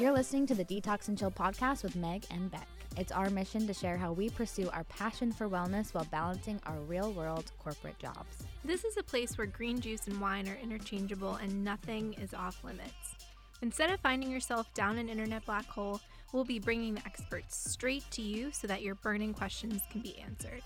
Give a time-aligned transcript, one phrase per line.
[0.00, 2.66] You're listening to the Detox and Chill podcast with Meg and Beck.
[2.96, 6.78] It's our mission to share how we pursue our passion for wellness while balancing our
[6.88, 8.46] real world corporate jobs.
[8.64, 12.64] This is a place where green juice and wine are interchangeable and nothing is off
[12.64, 13.14] limits.
[13.60, 16.00] Instead of finding yourself down an internet black hole,
[16.32, 20.18] we'll be bringing the experts straight to you so that your burning questions can be
[20.18, 20.62] answered.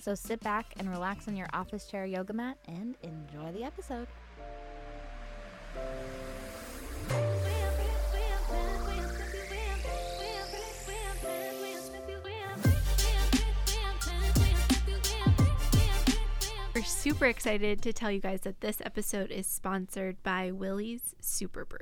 [0.00, 4.08] So sit back and relax on your office chair yoga mat and enjoy the episode.
[16.88, 21.78] Super excited to tell you guys that this episode is sponsored by Willie's Super Brew.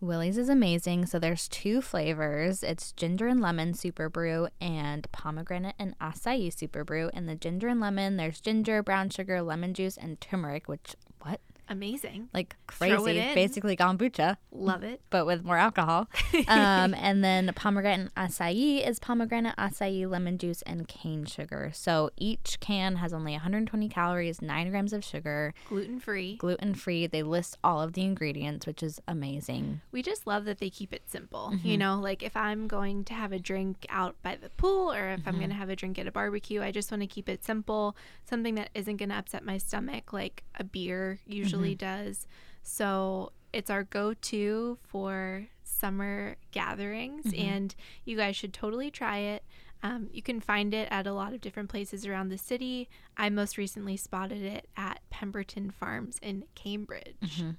[0.00, 1.06] Willie's is amazing.
[1.06, 2.62] So there's two flavors.
[2.62, 7.10] It's ginger and lemon super brew and pomegranate and acai super brew.
[7.14, 11.40] And the ginger and lemon, there's ginger, brown sugar, lemon juice, and turmeric, which what?
[11.68, 12.28] Amazing.
[12.34, 13.14] Like crazy.
[13.34, 15.00] Basically kombucha, Love it.
[15.10, 16.08] but with more alcohol.
[16.48, 21.70] um, and then pomegranate acai is pomegranate, acai, lemon juice, and cane sugar.
[21.72, 26.36] So each can has only 120 calories, 9 grams of sugar, Gluten free.
[26.36, 27.06] gluten free.
[27.06, 29.80] They list all of the ingredients, which is amazing.
[29.92, 31.52] We just love that they keep it simple.
[31.54, 31.66] Mm-hmm.
[31.66, 35.08] You know, like if I'm going to have a drink out by the pool or
[35.10, 35.38] if I'm Mm-hmm.
[35.40, 37.96] going to have a drink at a barbecue, I just want to keep it simple,
[38.28, 41.74] something that isn't going to upset my stomach like a beer usually Mm-hmm.
[41.74, 42.26] does.
[42.62, 47.40] So it's our go to for summer gatherings, Mm-hmm.
[47.48, 49.42] and you guys should totally try it.
[49.84, 52.88] Um, you can find it at a lot of different places around the city.
[53.16, 57.16] I most recently spotted it at Pemberton Farms in Cambridge.
[57.20, 57.50] Mm-hmm.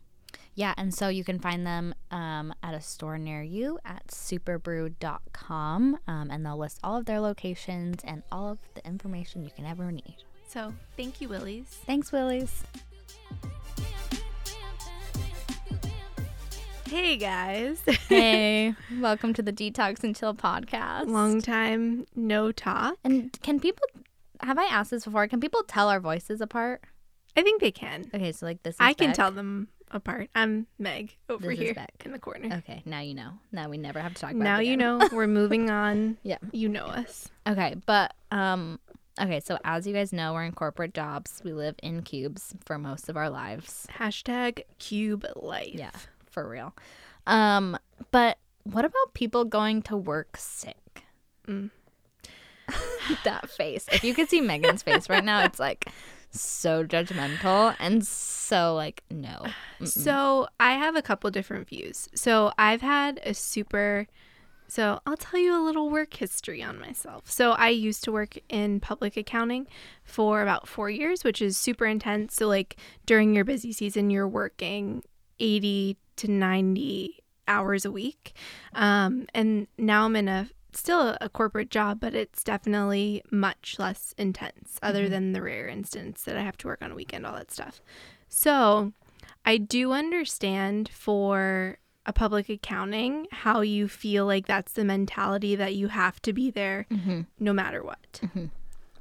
[0.55, 5.97] Yeah, and so you can find them um, at a store near you at superbrew.com,
[6.07, 9.65] um, and they'll list all of their locations and all of the information you can
[9.65, 10.15] ever need.
[10.47, 11.65] So thank you, Willies.
[11.85, 12.63] Thanks, Willies.
[16.93, 17.81] Hey guys.
[18.07, 21.07] Hey, welcome to the Detox and Chill podcast.
[21.07, 22.97] Long time no talk.
[23.03, 23.87] and can people,
[24.41, 25.27] have I asked this before?
[25.27, 26.83] Can people tell our voices apart?
[27.35, 28.11] I think they can.
[28.13, 29.15] Okay, so like this is I can Beck.
[29.15, 30.29] tell them apart.
[30.35, 32.57] I'm Meg over This is here in the corner.
[32.57, 33.39] Okay, now you know.
[33.51, 34.43] Now we never have to talk about it.
[34.43, 36.19] now you know we're moving on.
[36.21, 36.37] Yeah.
[36.51, 37.27] You know us.
[37.47, 38.79] Okay, but um
[39.19, 41.41] okay, so as you guys know, we're in corporate jobs.
[41.43, 43.87] We live in cubes for most of our lives.
[43.97, 45.73] Hashtag cube life.
[45.73, 45.89] Yeah,
[46.33, 46.75] for real.
[47.27, 47.77] Um
[48.11, 51.03] but what about people going to work sick?
[51.47, 51.69] Mm.
[53.23, 53.85] that face.
[53.91, 55.87] If you could see Megan's face right now, it's like
[56.31, 59.45] so judgmental and so like no.
[59.79, 59.87] Mm-mm.
[59.87, 62.09] So I have a couple different views.
[62.15, 64.07] So I've had a super
[64.67, 67.29] so I'll tell you a little work history on myself.
[67.29, 69.67] So I used to work in public accounting
[70.03, 72.35] for about 4 years, which is super intense.
[72.35, 75.03] So like during your busy season you're working
[75.43, 78.33] 80 to 90 hours a week.
[78.73, 84.15] Um, and now I'm in a still a corporate job, but it's definitely much less
[84.17, 87.35] intense, other than the rare instance that I have to work on a weekend, all
[87.35, 87.79] that stuff.
[88.29, 88.93] So
[89.45, 95.75] I do understand for a public accounting how you feel like that's the mentality that
[95.75, 97.27] you have to be there Mhm.
[97.39, 98.19] no matter what.
[98.23, 98.49] Mhm.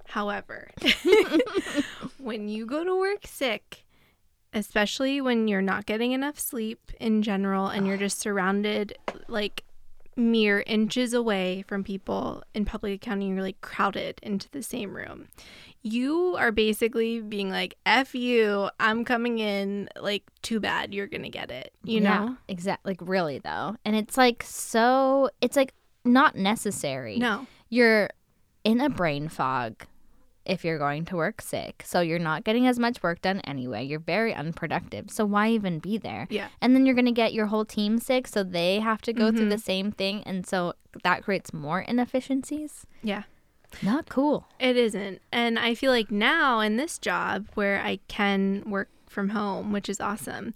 [0.08, 0.70] However,
[2.18, 3.84] when you go to work sick,
[4.52, 8.96] especially when you're not getting enough sleep in general and you're just surrounded
[9.28, 9.64] like
[10.16, 15.28] mere inches away from people in public accounting, you're like crowded into the same room.
[15.82, 21.28] You are basically being like, F you, I'm coming in, like, too bad, you're gonna
[21.28, 22.36] get it, you know?
[22.46, 23.76] exactly like really though.
[23.84, 25.74] And it's like so it's like
[26.04, 27.16] not necessary.
[27.16, 27.46] No.
[27.68, 28.10] You're
[28.64, 29.86] in a brain fog
[30.44, 31.82] if you're going to work sick.
[31.86, 33.84] So you're not getting as much work done anyway.
[33.84, 35.10] You're very unproductive.
[35.10, 36.26] So why even be there?
[36.30, 36.48] Yeah.
[36.60, 39.30] And then you're going to get your whole team sick, so they have to go
[39.30, 39.50] through Mhm.
[39.50, 42.86] the same thing and so that creates more inefficiencies.
[43.02, 43.22] Yeah.
[43.82, 44.46] Not cool.
[44.60, 45.22] It isn't.
[45.32, 49.88] And I feel like now in this job where I can work from home, which
[49.88, 50.52] is awesome,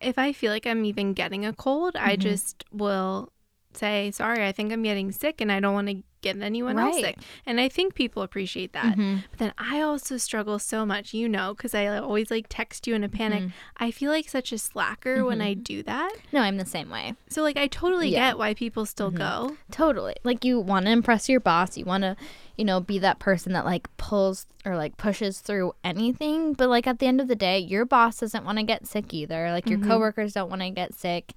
[0.00, 2.20] if I feel like I'm even getting a cold, I Mhm.
[2.20, 3.32] just will
[3.72, 6.96] say, sorry, I think I'm getting sick and I don't want to get anyone else
[6.98, 7.18] sick.
[7.46, 8.96] And I think people appreciate that.
[8.96, 9.22] Mhm.
[9.30, 12.94] But then I also struggle so much, you know, because I always like text you
[12.94, 13.44] in a panic.
[13.44, 13.52] Mhm.
[13.76, 16.12] I feel like such a slacker when I do that.
[16.32, 17.14] No, I'm the same way.
[17.28, 18.30] So, like, I totally Yeah.
[18.30, 19.16] get why people still Mhm.
[19.18, 19.56] go.
[19.70, 20.14] Totally.
[20.24, 22.16] Like you want to impress your boss, you want to,
[22.56, 26.86] you know, be that person that like pulls or like pushes through anything, but like
[26.86, 29.50] at the end of the day, your boss doesn't want to get sick either.
[29.52, 29.86] Like your Mhm.
[29.88, 31.34] coworkers don't want to get sick.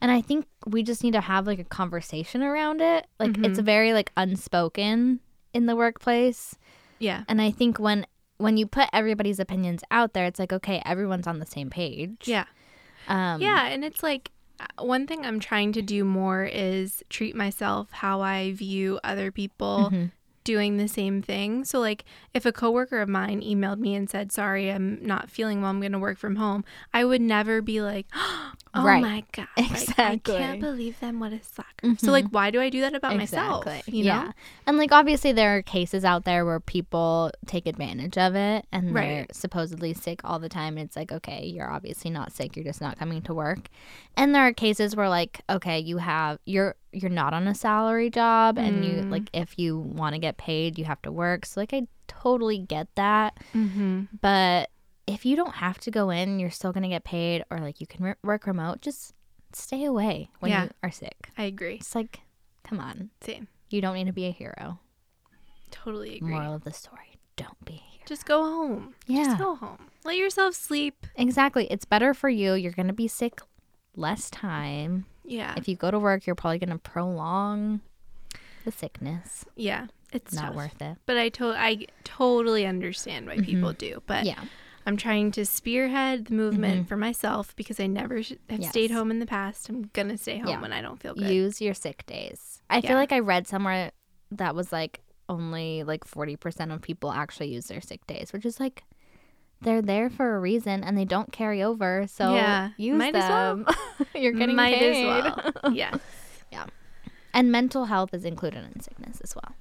[0.00, 3.06] And I think we just need to have like a conversation around it.
[3.18, 3.64] Like it's Mhm.
[3.64, 5.20] very like unspoken
[5.52, 6.56] in the workplace.
[6.98, 7.24] Yeah.
[7.28, 8.06] And I think when
[8.38, 12.22] when you put everybody's opinions out there, it's like okay, everyone's on the same page.
[12.26, 12.44] Yeah.
[13.08, 13.66] Um Yeah.
[13.66, 18.20] And it's like, uh, one thing I'm trying to do more is treat myself how
[18.22, 20.10] I view other people Mhm.
[20.50, 21.64] Doing the same thing.
[21.64, 22.04] So, like,
[22.34, 25.78] if a coworker of mine emailed me and said, Sorry, I'm not feeling well, I'm
[25.78, 28.06] going to work from home, I would never be like,
[28.72, 29.02] Oh Right.
[29.02, 29.48] my God.
[29.56, 31.18] like, I can't believe them.
[31.20, 31.96] What a sucker.
[31.98, 32.34] So, like, mm-hmm.
[32.34, 33.64] why do I do that about myself?
[33.86, 34.10] You know?
[34.10, 34.32] yeah.
[34.66, 38.94] And like obviously there are cases out there where people take advantage of it and
[38.96, 42.64] they're supposedly sick all the time and it's like, okay, you're obviously not sick, you're
[42.64, 43.68] just not coming to work.
[44.16, 48.10] And there are cases where like, okay, you have you're you're not on a salary
[48.10, 49.10] job and you Mm.
[49.10, 51.46] like if you want to get paid, you have to work.
[51.46, 53.38] So like I totally get that.
[53.54, 54.04] Mm-hmm.
[54.20, 54.70] But
[55.06, 57.80] if you don't have to go in, you're still going to get paid or like
[57.80, 59.12] you can re- work remote, just
[59.52, 60.64] stay away when Yeah.
[60.64, 61.30] you are sick.
[61.38, 61.76] I agree.
[61.76, 62.20] It's like,
[62.64, 63.10] come on.
[63.20, 63.48] Same.
[63.70, 64.78] You don't need to be a hero.
[65.70, 66.30] Totally agree.
[66.32, 68.04] Moral of the story don't be a hero.
[68.06, 68.94] Just go home.
[69.06, 69.24] Yeah.
[69.24, 69.86] Just go home.
[70.04, 71.06] Let yourself sleep.
[71.16, 71.66] Exactly.
[71.70, 72.54] It's better for you.
[72.54, 73.40] You're going to be sick
[73.96, 75.06] less time.
[75.30, 75.54] Yeah.
[75.56, 77.80] If you go to work, you're probably going to prolong
[78.64, 79.44] the sickness.
[79.56, 79.86] yeah.
[80.12, 80.54] It's Not tough.
[80.56, 80.98] worth it.
[81.06, 84.02] But I to- I totally understand why people do.
[84.06, 84.42] But Mm-hmm.
[84.42, 84.44] Yeah.
[84.86, 88.70] I'm trying to spearhead the movement for myself because I never sh- have Yes.
[88.70, 89.68] stayed home in the past.
[89.68, 90.60] I'm gonna stay home Yeah.
[90.60, 91.30] when I don't feel good.
[91.30, 92.60] Use your sick days.
[92.68, 92.88] I Yeah.
[92.88, 93.92] feel like I read somewhere
[94.32, 98.58] that was like only like 40% of people actually use their sick days, which is
[98.58, 98.82] like
[99.62, 102.06] they're there for a reason and they don't carry over.
[102.08, 102.70] So Yeah.
[102.76, 103.56] use Might as well.
[103.56, 103.66] them.
[104.14, 105.06] You're getting Might paid.
[105.06, 105.72] as well.
[105.74, 105.96] yeah.
[106.50, 106.66] Yeah.
[107.34, 109.54] And mental health is included in sickness as well.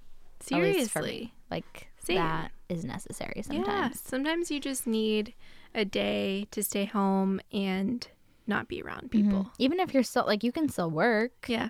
[0.52, 1.34] At least for Seriously.
[1.52, 2.16] Like Same.
[2.18, 3.68] that is necessary sometimes.
[3.68, 3.90] Yeah.
[4.10, 4.50] sometimes.
[4.50, 5.34] You just need
[5.76, 8.08] a day to stay home and
[8.48, 9.12] not be around Mhm.
[9.12, 9.52] people.
[9.60, 11.70] Even if you're still like you can still work Yeah.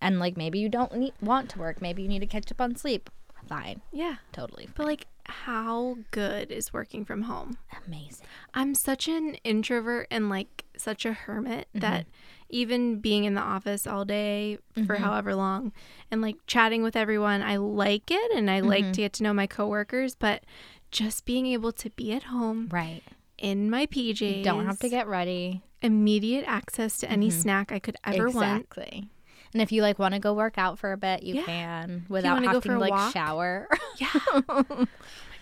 [0.00, 2.60] and like maybe you don't need, want to work, maybe you need to catch up
[2.60, 3.10] on sleep.
[3.48, 3.80] Fine.
[3.92, 4.16] Yeah.
[4.32, 4.68] Totally.
[4.76, 7.58] But like how good is working from home?
[7.86, 8.26] Amazing.
[8.54, 11.80] I'm such an introvert and like such a hermit Mm-hmm.
[11.80, 12.06] that
[12.50, 15.00] even being in the office all day for Mhm.
[15.00, 15.72] however long
[16.10, 18.92] and like chatting with everyone, I like it and I like Mhm.
[18.94, 20.44] to get to know my coworkers, but
[20.90, 23.02] just being able to be at home Right.
[23.36, 25.62] in my PJs, You don't have to get ready.
[25.82, 27.32] immediate access to any Mhm.
[27.32, 28.62] snack I could ever want.
[28.62, 29.10] exactly.
[29.52, 31.44] And if you like want to go work out for a bit, you Yeah.
[31.46, 33.12] can without go having to like walk.
[33.12, 33.68] shower.
[33.98, 34.08] Yeah.
[34.48, 34.86] oh my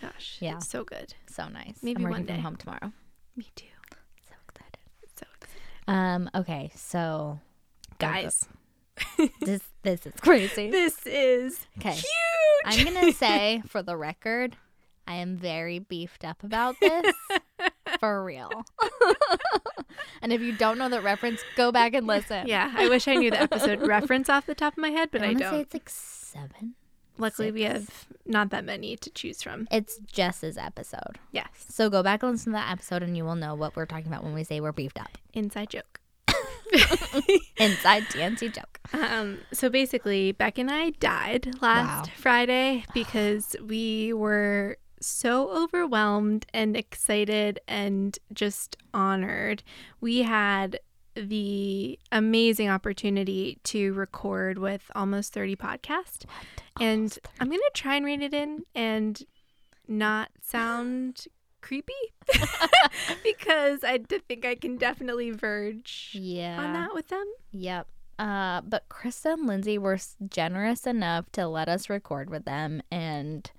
[0.01, 0.39] gosh.
[0.41, 0.57] Yeah.
[0.57, 1.15] It's so good.
[1.29, 1.79] so nice.
[1.83, 2.35] Maybe I'm one day.
[2.35, 2.93] from home tomorrow.
[3.37, 3.67] Me too.
[4.29, 4.79] So excited.
[5.17, 5.61] So excited.
[5.89, 6.31] Um.
[6.35, 6.71] Okay.
[6.75, 7.41] So,
[7.99, 8.47] Guys,
[9.41, 10.71] this this is crazy.
[10.71, 11.93] this is Okay.
[11.93, 12.07] huge.
[12.65, 14.57] I'm gonna say for the record,
[15.07, 17.15] I am very beefed up about this.
[18.01, 18.51] for real.
[20.23, 22.47] and if you don't know the reference, go back and listen.
[22.47, 25.23] Yeah, I wish I knew the episode reference off the top of my head, but
[25.23, 25.53] I I, don't.
[25.53, 26.75] say it's like seven.
[27.19, 27.89] Luckily, we have
[28.27, 29.67] not that many to choose from.
[29.71, 31.19] It's Jess's episode.
[31.33, 31.49] Yes.
[31.69, 34.09] So go back and listen to that episode, and you will know what we're talking
[34.09, 35.17] about when we say we're beefed up.
[35.33, 36.01] Inside joke.
[37.59, 38.81] Inside TNC joke.
[38.93, 42.13] Um, so basically, Beck and I died last Wow.
[42.17, 49.63] Friday because we were so overwhelmed and excited and just honored.
[50.01, 50.81] We had
[51.15, 56.25] the amazing opportunity to record with almost 30 podcasts.
[56.79, 59.23] And Almost I'm going to try and rein it in and
[59.89, 61.27] not sound
[61.63, 61.93] creepy
[63.25, 66.63] because i think I can definitely verge Yeah.
[66.63, 67.25] on that with them.
[67.53, 67.87] Yep.
[68.19, 69.99] Uh, but Krista and Lindsey were
[70.31, 73.51] generous enough to let us record with them, and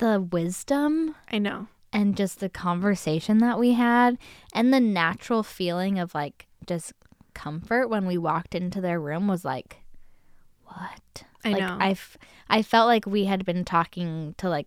[0.00, 1.68] the wisdom I know.
[1.92, 4.18] and just the conversation that we had,
[4.52, 6.92] and the natural feeling of like just
[7.34, 9.78] comfort when we walked into their room was like,
[10.64, 11.24] what?
[11.44, 11.76] I like know.
[11.80, 12.16] I, f-
[12.48, 14.66] I felt like we had been talking to like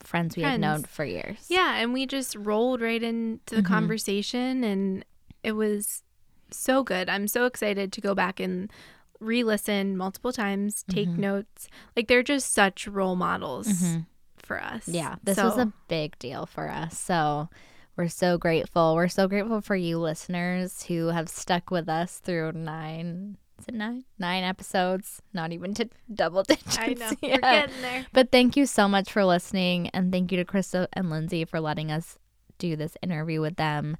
[0.00, 1.46] friends we had known for years.
[1.48, 3.66] Yeah, and we just rolled right into the Mhm.
[3.66, 5.04] conversation and
[5.42, 6.02] it was
[6.50, 7.08] so good.
[7.08, 8.70] I'm so excited to go back and
[9.18, 11.18] re-listen multiple times, take Mhm.
[11.18, 11.68] notes.
[11.96, 14.06] Like they're just such role models Mhm.
[14.46, 14.86] For us.
[14.86, 16.96] Yeah, this was a big deal for us.
[16.96, 17.48] So
[17.96, 18.94] we're so grateful.
[18.94, 23.38] We're so grateful for you listeners who have stuck with us through nine.
[23.58, 24.04] Is it nine?
[24.20, 25.20] Nine episodes.
[25.32, 26.78] Not even to double digits.
[26.78, 27.10] I know.
[27.22, 28.06] We're getting there.
[28.12, 31.58] But thank you so much for listening, and thank you to Krista and Lindsey for
[31.58, 32.18] letting us
[32.58, 33.96] do this interview with them.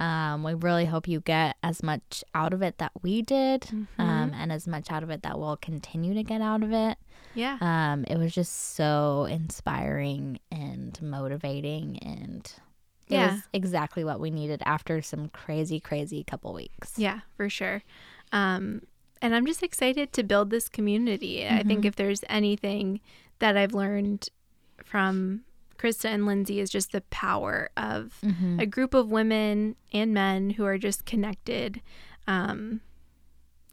[0.00, 4.00] Um, we really hope you get as much out of it that we did, Mm-hmm.
[4.00, 6.96] um, and as much out of it that we'll continue to get out of it.
[7.34, 7.58] Yeah.
[7.60, 12.50] Um, it was just so inspiring and motivating, and
[13.08, 13.32] it Yeah.
[13.34, 16.98] was exactly what we needed after some crazy, crazy couple weeks.
[16.98, 17.82] Yeah, for sure.
[18.32, 18.82] Um,
[19.20, 21.46] and I'm just excited to build this community.
[21.46, 21.88] I think Mhm.
[21.88, 23.00] if there's anything
[23.38, 24.28] that I've learned
[24.82, 25.42] from
[25.80, 28.60] Krista and Lindsey is just the power of Mm-hmm.
[28.60, 31.80] a group of women and men who are just connected
[32.26, 32.80] um,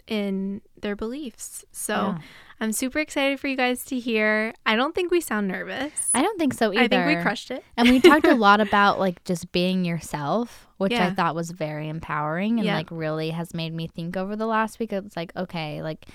[0.08, 1.66] in their beliefs.
[1.72, 2.18] So Yeah.
[2.60, 4.54] I'm super excited for you guys to hear.
[4.66, 5.92] I don't think we sound nervous.
[6.16, 6.82] I don't think so either.
[6.82, 7.64] I think we crushed it.
[7.76, 11.88] And we talked a lot about like just being yourself, which I thought was very
[11.90, 12.76] empowering and Yeah.
[12.78, 14.92] like really has made me think over the last week.
[14.94, 16.06] It's like, okay, like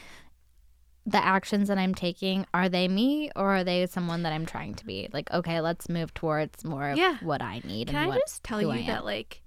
[1.04, 4.74] the actions that I'm taking, are they me or are they someone that I'm trying
[4.76, 5.08] to be?
[5.12, 7.16] Like, okay, let's move towards more of Yeah.
[7.22, 9.42] what I need Can and I what just tell you that like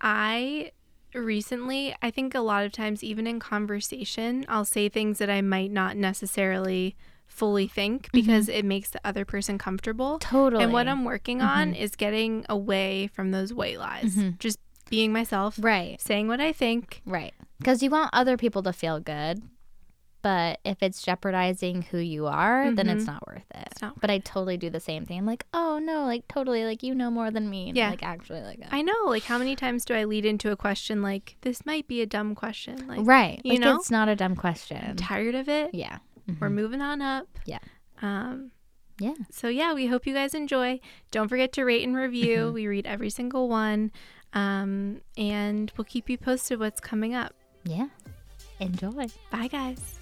[0.00, 0.70] I
[1.14, 5.42] recently I think a lot of times even in conversation I'll say things that I
[5.42, 10.18] might not necessarily fully think because it makes the other person comfortable.
[10.18, 10.36] Mm-hmm.
[10.36, 10.64] Totally.
[10.64, 11.78] And what I'm working on Mhm.
[11.78, 14.14] is getting away from those white lies.
[14.16, 14.38] Mhm.
[14.38, 14.58] Just
[14.90, 17.00] being myself, right, saying what I think.
[17.06, 17.32] right.
[17.58, 19.42] Because you want other people to feel good.
[20.22, 23.06] But if it's jeopardizing who you are, then it's Mhm.
[23.08, 23.68] not worth it.
[23.72, 25.18] It's not But I totally do the same thing.
[25.18, 27.68] I'm like, oh no, like totally, like you know more than me.
[27.70, 27.90] And Yeah.
[27.90, 31.02] Like actually, like I know, like how many times do I lead into a question
[31.02, 32.86] like this might be a dumb question?
[32.86, 33.40] Like right.
[33.44, 33.74] you like, know?
[33.76, 34.96] it's not a dumb I'm question.
[34.96, 35.74] tired of it.
[35.74, 35.98] Yeah.
[36.40, 36.52] We're Mhm.
[36.52, 37.26] moving on up.
[37.44, 37.58] Yeah.
[38.00, 38.52] Um
[39.00, 39.14] Yeah.
[39.32, 40.78] So yeah, we hope you guys enjoy.
[41.10, 42.38] Don't forget to rate and review.
[42.38, 42.54] Mm-hmm.
[42.60, 43.90] we read every single one.
[44.34, 47.34] Um and we'll keep you posted what's coming up.
[47.64, 47.88] Yeah.
[48.60, 49.06] Enjoy.
[49.32, 49.98] Bye guys.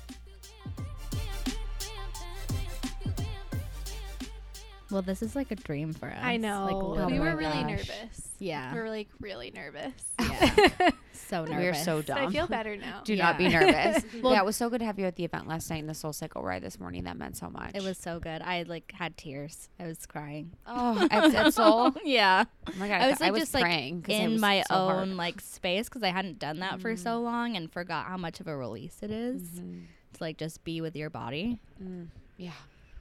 [4.91, 6.19] Well, this is like a dream for us.
[6.21, 6.65] I know.
[6.97, 7.71] Like, we were really gosh.
[7.71, 8.29] nervous.
[8.39, 8.73] Yeah.
[8.75, 9.93] We were like really nervous.
[10.21, 10.91] Yeah.
[11.13, 11.59] so nervous.
[11.59, 13.03] We are so So I feel better now.
[13.05, 14.03] Do not be nervous.
[14.23, 15.89] Well- yeah, it was so good to have you at the event last night and
[15.89, 17.05] the Soul Cycle ride this morning.
[17.05, 17.71] That meant so much.
[17.75, 18.43] It was so good.
[18.43, 19.69] I like had tears.
[19.79, 20.53] I was crying.
[20.67, 21.93] oh at, at Soul.
[22.05, 22.45] yeah.
[22.69, 24.75] Oh my god, I was like was just like praying 'cause in was my so
[24.75, 24.99] hard.
[25.09, 28.41] own like space because I hadn't done that for so long and forgot how much
[28.41, 29.85] of a release it is Mhm.
[30.15, 31.61] to like just be with your body.
[31.83, 32.51] Mm, yeah,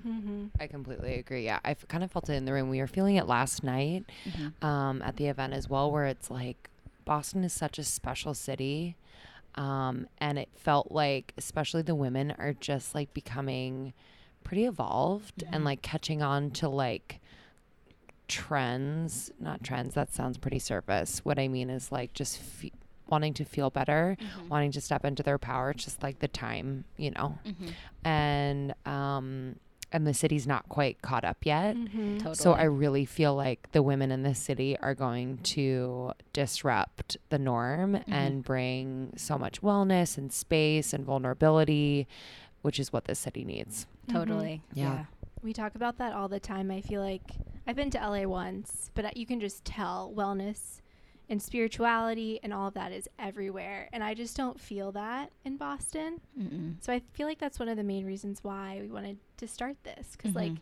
[0.08, 0.46] Mm-hmm.
[0.60, 1.46] I completely agree.
[1.46, 2.70] Yeah, I kind of felt it in the room.
[2.70, 4.06] We were feeling it last night
[4.62, 6.70] um, at the event as well, where it's like
[7.06, 8.96] Boston is such a special city.
[9.56, 13.94] Um, and it felt like, especially the women are just like becoming
[14.44, 17.20] pretty evolved and like catching on to like
[18.27, 19.32] trends.
[19.39, 21.20] Not trends, that sounds pretty surface.
[21.25, 22.72] What I mean is like just fe-
[23.08, 24.15] wanting to feel better,
[24.50, 25.72] wanting to step into their power.
[25.72, 27.39] It's just like the time, you know.
[28.03, 29.56] And, um,
[29.91, 31.75] and the city's not quite caught up yet.
[31.75, 32.17] Mm-hmm.
[32.17, 32.36] Totally.
[32.36, 37.39] So I really feel like the women in this city are going to disrupt the
[37.39, 38.13] norm mm-hmm.
[38.13, 42.08] and bring so much wellness and space and vulnerability,
[42.62, 43.88] which is what this city needs.
[44.08, 44.17] Mm-hmm.
[44.17, 44.62] totally.
[44.74, 45.05] Yeah.
[45.41, 46.69] We talk about that all the time.
[46.69, 47.31] I feel like
[47.65, 50.81] I've been to LA once, but uh, you can just tell wellness
[51.29, 53.88] and spirituality and all of that is everywhere.
[53.93, 56.19] And I just don't feel that in Boston.
[56.38, 56.75] Mm-mm.
[56.83, 59.77] So I feel like that's one of the main reasons why we wanted to start
[59.83, 60.15] this.
[60.17, 60.59] because like, Mhm.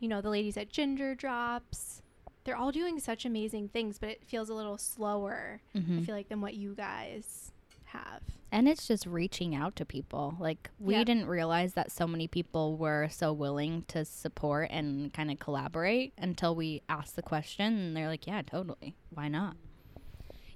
[0.00, 2.02] you know, the ladies at Ginger Drops,
[2.44, 6.04] they're all doing such amazing things, but it feels a little slower, I Mhm.
[6.06, 7.52] feel like, than what you guys
[7.84, 8.22] have.
[8.50, 10.34] And it's just reaching out to people.
[10.40, 11.04] Like we Yeah.
[11.04, 16.12] didn't realize that so many people were so willing to support and kind of collaborate
[16.18, 18.94] until we asked the question and they're like, "Yeah, totally.
[19.10, 19.56] Why not?"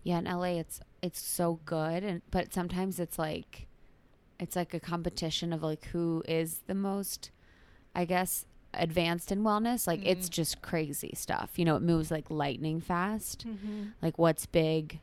[0.02, 0.18] Yeah.
[0.18, 3.66] In LA, it's it's so good, and but sometimes it's like,
[4.38, 7.30] it's like a competition of like who is the most,
[7.94, 9.86] I guess, advanced in wellness.
[9.86, 11.52] Like it's just crazy stuff.
[11.56, 13.46] You know, it moves like lightning fast.
[13.46, 13.82] Mm-hmm.
[14.00, 15.00] like what's big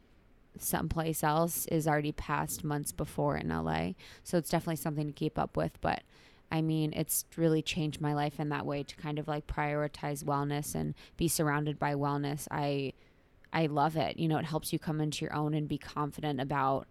[0.57, 3.91] someplace else is already past months before in LA.
[4.23, 5.79] So it's definitely something to keep up with.
[5.81, 6.03] But
[6.51, 10.23] I mean, it's really changed my life in that way to kind of like prioritize
[10.23, 12.47] wellness and be surrounded by wellness.
[12.51, 12.93] I
[13.51, 14.17] I love it.
[14.17, 16.87] You know, it helps you come into your own and be confident about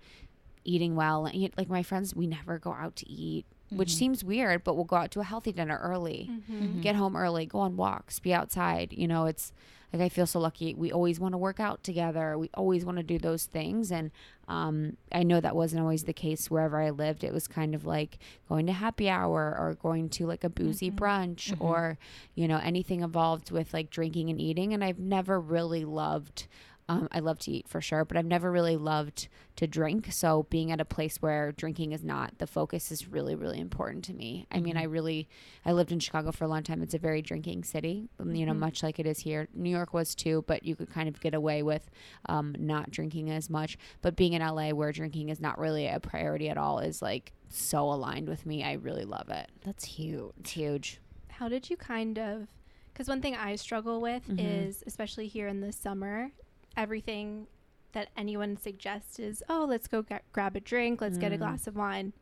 [0.64, 1.26] eating well.
[1.26, 4.84] And like my friends, we never go out to eat, which seems weird, but we'll
[4.84, 6.80] go out to a healthy dinner early Mm-hmm.
[6.80, 8.92] get home early, go on walks, be outside.
[8.92, 9.52] You know, it's
[9.92, 10.74] like I feel so lucky.
[10.74, 12.36] We always want to work out together.
[12.36, 13.90] We always want to do those things.
[13.90, 14.10] And
[14.46, 17.24] um, I know that wasn't always the case wherever I lived.
[17.24, 18.18] It was kind of like
[18.48, 21.98] going to happy hour or going to like a boozy brunch or,
[22.34, 24.74] you know, anything involved with like drinking and eating.
[24.74, 26.46] And I've never really loved.
[26.90, 30.08] Um, I love to eat for sure, but I've never really loved to drink.
[30.10, 34.04] So being at a place where drinking is not the focus is really, really important
[34.06, 34.46] to me.
[34.50, 35.28] I mean, I really,
[35.66, 36.80] I lived in Chicago for a long time.
[36.82, 39.48] It's a very drinking city, um, you know, much like it is here.
[39.52, 41.90] New York was too, but you could kind of get away with
[42.26, 43.76] um, not drinking as much.
[44.00, 47.32] But being in LA where drinking is not really a priority at all is like
[47.50, 48.64] so aligned with me.
[48.64, 49.50] I really love it.
[49.62, 50.32] That's huge.
[50.40, 51.00] It's huge.
[51.28, 52.48] How did you kind of?
[52.92, 54.38] Because one thing I struggle with Mhm.
[54.68, 56.30] is, especially here in the summer,
[56.78, 57.46] everything
[57.92, 61.40] that anyone suggests is, oh, let's go ga- grab a drink, let's get a Mm.
[61.40, 62.12] glass of wine.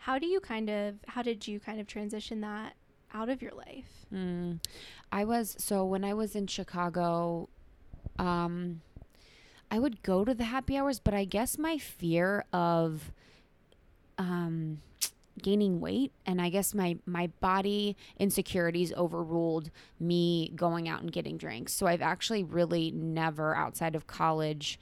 [0.00, 0.96] How do you kind of?
[1.08, 2.74] How did you kind of transition that
[3.14, 4.06] out of your life?
[4.12, 4.58] Mm.
[5.12, 7.48] I was so when I was in Chicago,
[8.18, 8.80] um,
[9.70, 13.12] I would go to the happy hours, but I guess my fear of
[14.18, 14.80] um
[15.42, 21.36] gaining weight and I guess my my body insecurities overruled me going out and getting
[21.36, 21.72] drinks.
[21.72, 24.78] So I've actually really never outside of college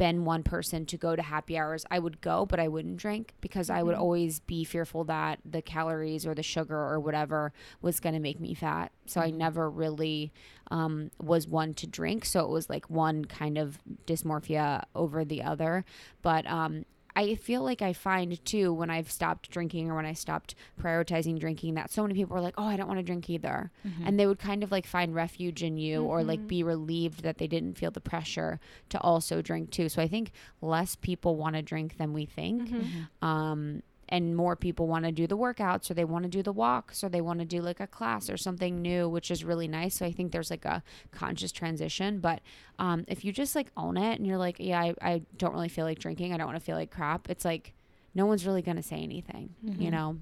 [0.00, 1.84] been one person to go to happy hours.
[1.90, 5.60] I would go, but I wouldn't drink because I would always be fearful that the
[5.60, 7.52] calories or the sugar or whatever
[7.82, 8.92] was going to make me fat.
[9.04, 10.32] So I never really
[10.70, 12.24] um, was one to drink.
[12.24, 15.84] So it was like one kind of dysmorphia over the other.
[16.22, 16.86] But um,
[17.16, 21.38] I feel like I find too when I've stopped drinking or when I stopped prioritizing
[21.38, 24.06] drinking that so many people are like, "Oh, I don't want to drink either," mm-hmm.
[24.06, 26.48] and they would kind of like find refuge in you or like mm-hmm.
[26.48, 29.88] be relieved that they didn't feel the pressure to also drink too.
[29.88, 32.70] So I think less people want to drink than we think.
[32.70, 33.26] Mm-hmm.
[33.26, 36.52] Um, and more people want to do the workouts or they want to do the
[36.52, 39.68] walks or they want to do like a class or something new which is really
[39.68, 42.40] nice so i think there's like a conscious transition but
[42.78, 45.68] um, if you just like own it and you're like yeah I, I don't really
[45.68, 47.72] feel like drinking i don't want to feel like crap it's like
[48.14, 50.16] no one's really going to say anything you know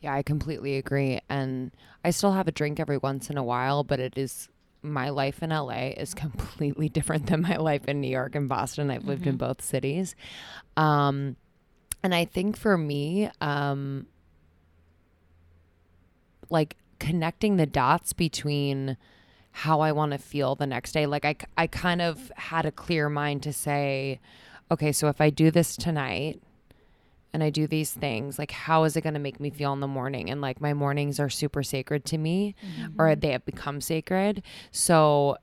[0.00, 1.20] Yeah, I completely agree.
[1.28, 1.70] And
[2.04, 4.48] I still have a drink every once in a while, but it is
[4.82, 8.90] my life in LA is completely different than my life in New York and Boston.
[8.90, 10.14] I've lived in both cities.
[10.76, 11.36] Um,
[12.02, 14.06] and I think for me, um,
[16.48, 18.96] like connecting the dots between
[19.52, 21.06] how I want to feel the next day.
[21.06, 24.20] Like I, I kind of had a clear mind to say,
[24.70, 26.40] okay, so if I do this tonight,
[27.32, 29.78] and I do these things, like how is it going to make me feel in
[29.78, 30.30] the morning?
[30.30, 32.56] And like my mornings are super sacred to me,
[32.98, 34.42] or they have become sacred.
[34.72, 35.36] So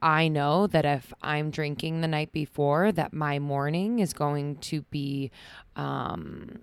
[0.00, 4.82] I know that if I'm drinking the night before, that my morning is going to
[4.82, 5.30] be
[5.76, 6.60] um,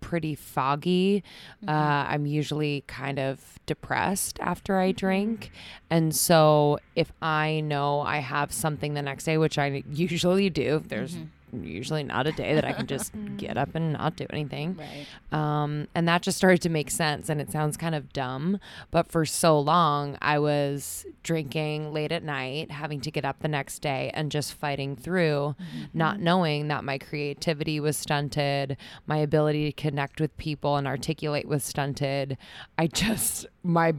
[0.00, 1.22] pretty foggy.
[1.66, 1.70] Uh,
[2.08, 5.52] I'm usually kind of depressed after I drink.
[5.88, 10.82] And so if I know I have something the next day, which I usually do,
[10.86, 11.16] there's
[11.52, 14.76] usually not a day that I can just get up and not do anything.
[14.78, 15.06] Right.
[15.32, 17.28] Um, and that just started to make sense.
[17.28, 18.58] And it sounds kind of dumb,
[18.90, 23.48] but for so long, I was drinking late at night, having to get up the
[23.48, 25.54] next day and just fighting through,
[25.94, 31.46] not knowing that my creativity was stunted, my ability to connect with people and articulate
[31.46, 32.36] was stunted.
[32.78, 33.94] I just, my,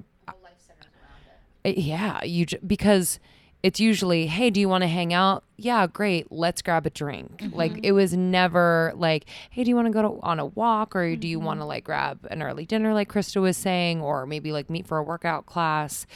[1.63, 3.19] Uh, yeah, you, j- because
[3.63, 5.43] it's usually, hey, do you want to hang out?
[5.55, 6.31] Yeah, great.
[6.31, 7.43] Let's grab a drink.
[7.53, 10.95] Like it was never like, hey, do you want to go to, on a walk
[10.95, 14.25] or do you want to like grab an early dinner, like Krista was saying, or
[14.25, 16.07] maybe like meet for a workout class?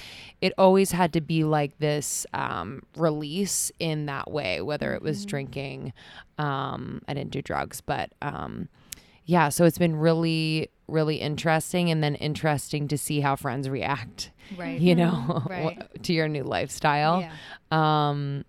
[0.42, 5.26] It always had to be like this um, release in that way, whether it was
[5.26, 5.94] drinking.
[6.40, 8.70] Um, I didn't do drugs, but um,
[9.26, 14.32] yeah, so it's been really, really interesting, and then interesting to see how friends react
[14.58, 14.80] Right.
[14.80, 15.82] you know, Right.
[16.04, 17.22] to your new lifestyle.
[17.22, 18.10] Yeah.
[18.10, 18.46] Um,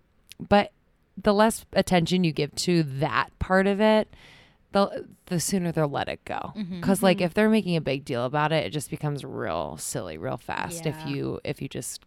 [0.49, 0.73] but
[1.21, 4.13] the less attention you give to that part of it,
[4.73, 6.53] the the sooner they'll let it go.
[6.55, 6.81] Mm-hmm.
[6.81, 10.19] Because like if they're making a big deal about it, it just becomes real silly,
[10.19, 10.85] real fast.
[10.85, 12.03] If you if you just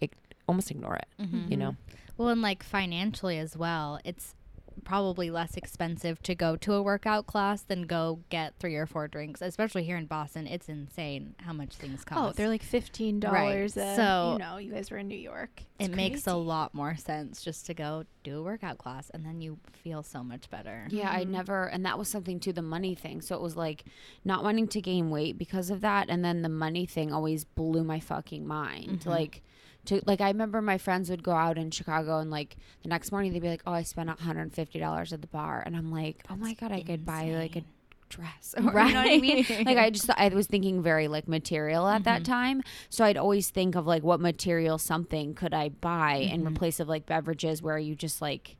[0.00, 0.14] ig-
[0.48, 1.50] almost ignore it, Mm-hmm.
[1.50, 1.76] you know.
[2.16, 4.34] Well, and like financially as well, it's
[4.82, 9.08] probably less expensive to go to a workout class than go get three or four
[9.08, 9.40] drinks.
[9.42, 12.20] Especially here in Boston, it's insane how much things oh, cost.
[12.20, 13.76] Oh, they're like fifteen dollars.
[13.76, 15.62] a So- you know, you guys were in New York.
[15.78, 19.24] it It's makes a lot more sense just to go do a workout class, and
[19.24, 20.86] then you feel so much better.
[20.90, 21.32] Yeah, I mm-hmm.
[21.32, 23.20] never, and that was something too, the money thing.
[23.20, 23.84] So it was like
[24.24, 26.08] not wanting to gain weight because of that.
[26.08, 29.00] And then the money thing always blew my fucking mind.
[29.00, 29.10] Mm-hmm.
[29.10, 29.42] Like,
[29.86, 33.12] to, like, I remember my friends would go out in Chicago and like the next
[33.12, 35.62] morning they'd be like, oh, I spent $150 at the bar.
[35.64, 37.62] And I'm like, oh my God, I could buy like a
[38.08, 38.54] dress.
[38.56, 39.44] Or, You know what I mean?
[39.64, 42.32] like, I just, I was thinking very like material at that mm-hmm.
[42.32, 42.62] time.
[42.88, 46.48] So I'd always think of like what material something could I buy in mm-hmm.
[46.48, 48.56] replace of like beverages where you just like,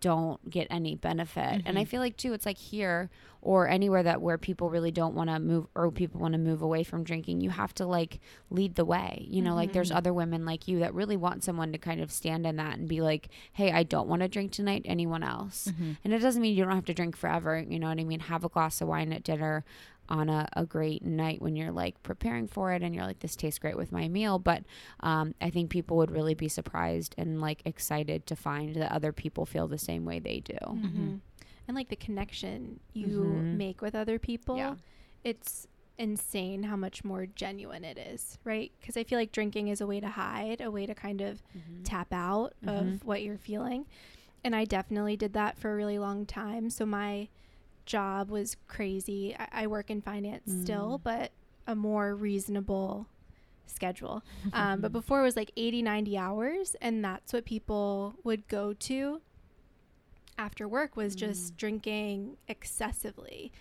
[0.00, 1.62] don't get any benefit.
[1.64, 1.90] And I mm-hmm.
[1.90, 3.10] feel like too, it's like here
[3.42, 6.62] or anywhere that where people really don't want to move or people want to move
[6.62, 8.20] away from drinking, you have to like
[8.50, 9.26] lead the way.
[9.28, 9.98] You know, like there's mm-hmm.
[9.98, 12.88] other women like you that really want someone to kind of stand in that and
[12.88, 14.82] be like, hey, I don't want to drink tonight.
[14.86, 15.68] Anyone else?
[15.68, 15.92] Mm-hmm.
[16.02, 17.58] And it doesn't mean you don't have to drink forever.
[17.58, 18.20] You know what I mean?
[18.20, 19.64] Have a glass of wine at dinner
[20.08, 23.36] on a, a great night when you're like preparing for it and you're like this
[23.36, 24.62] tastes great with my meal but
[25.00, 29.12] um, i think people would really be surprised and like excited to find that other
[29.12, 31.20] people feel the same way they do Mhm.
[31.66, 33.54] And like the connection you Mhm.
[33.54, 34.74] make with other people, Yeah.
[35.24, 38.70] it's insane how much more genuine it is, right?
[38.78, 41.42] Because I feel like drinking is a way to hide, a way to kind of
[41.84, 43.86] tap out of what you're feeling.
[44.44, 46.68] And I definitely did that for a really long time.
[46.68, 47.28] So my
[47.86, 49.36] job was crazy.
[49.38, 51.32] I, I work in finance still, but
[51.66, 53.06] a more reasonable
[53.66, 54.22] schedule.
[54.52, 56.76] Um, but before it was like 80, 90 hours.
[56.80, 59.20] And that's what people would go to
[60.38, 63.52] after work was just drinking excessively.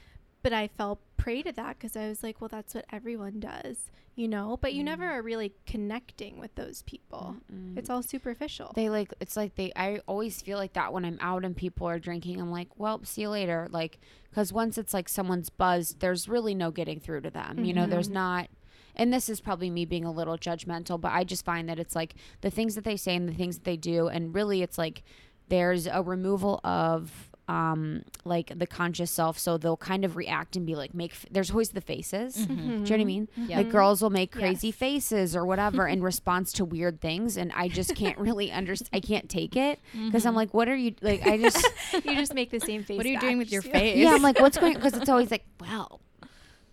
[0.42, 3.90] But I fell prey to that because I was like, well, that's what everyone does,
[4.15, 4.58] you know?
[4.62, 5.12] But you never mm.
[5.12, 7.38] are really connecting with those people.
[7.76, 8.71] It's all superficial.
[8.76, 11.88] they like it's like they i always feel like that when i'm out and people
[11.88, 13.99] are drinking i'm like well see you later like
[14.30, 17.86] because once it's like someone's buzzed there's really no getting through to them you know
[17.88, 18.15] there's mm-hmm.
[18.15, 18.49] not
[18.95, 21.95] and this is probably me being a little judgmental but i just find that it's
[21.95, 24.78] like the things that they say and the things that they do and really it's
[24.78, 25.04] like
[25.49, 30.66] there's a removal of um like the conscious self so they'll kind of react and
[30.66, 32.56] be like make f- there's always the faces mm-hmm.
[32.56, 33.06] do you know what i mm-hmm.
[33.06, 33.58] mean Yeah.
[33.58, 34.76] like girls will make crazy Yes.
[34.76, 39.00] faces or whatever in response to weird things and i just can't really understand i
[39.00, 40.38] can't take it because i'm mm-hmm.
[40.38, 41.63] like what are you like i just
[41.94, 42.98] you just make the same face.
[42.98, 43.98] What are you back, doing with your face?
[43.98, 46.00] yeah i'm like what's going because it's always like well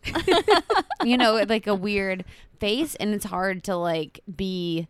[1.05, 2.25] you know like a weird
[2.59, 4.89] face and it's hard to like be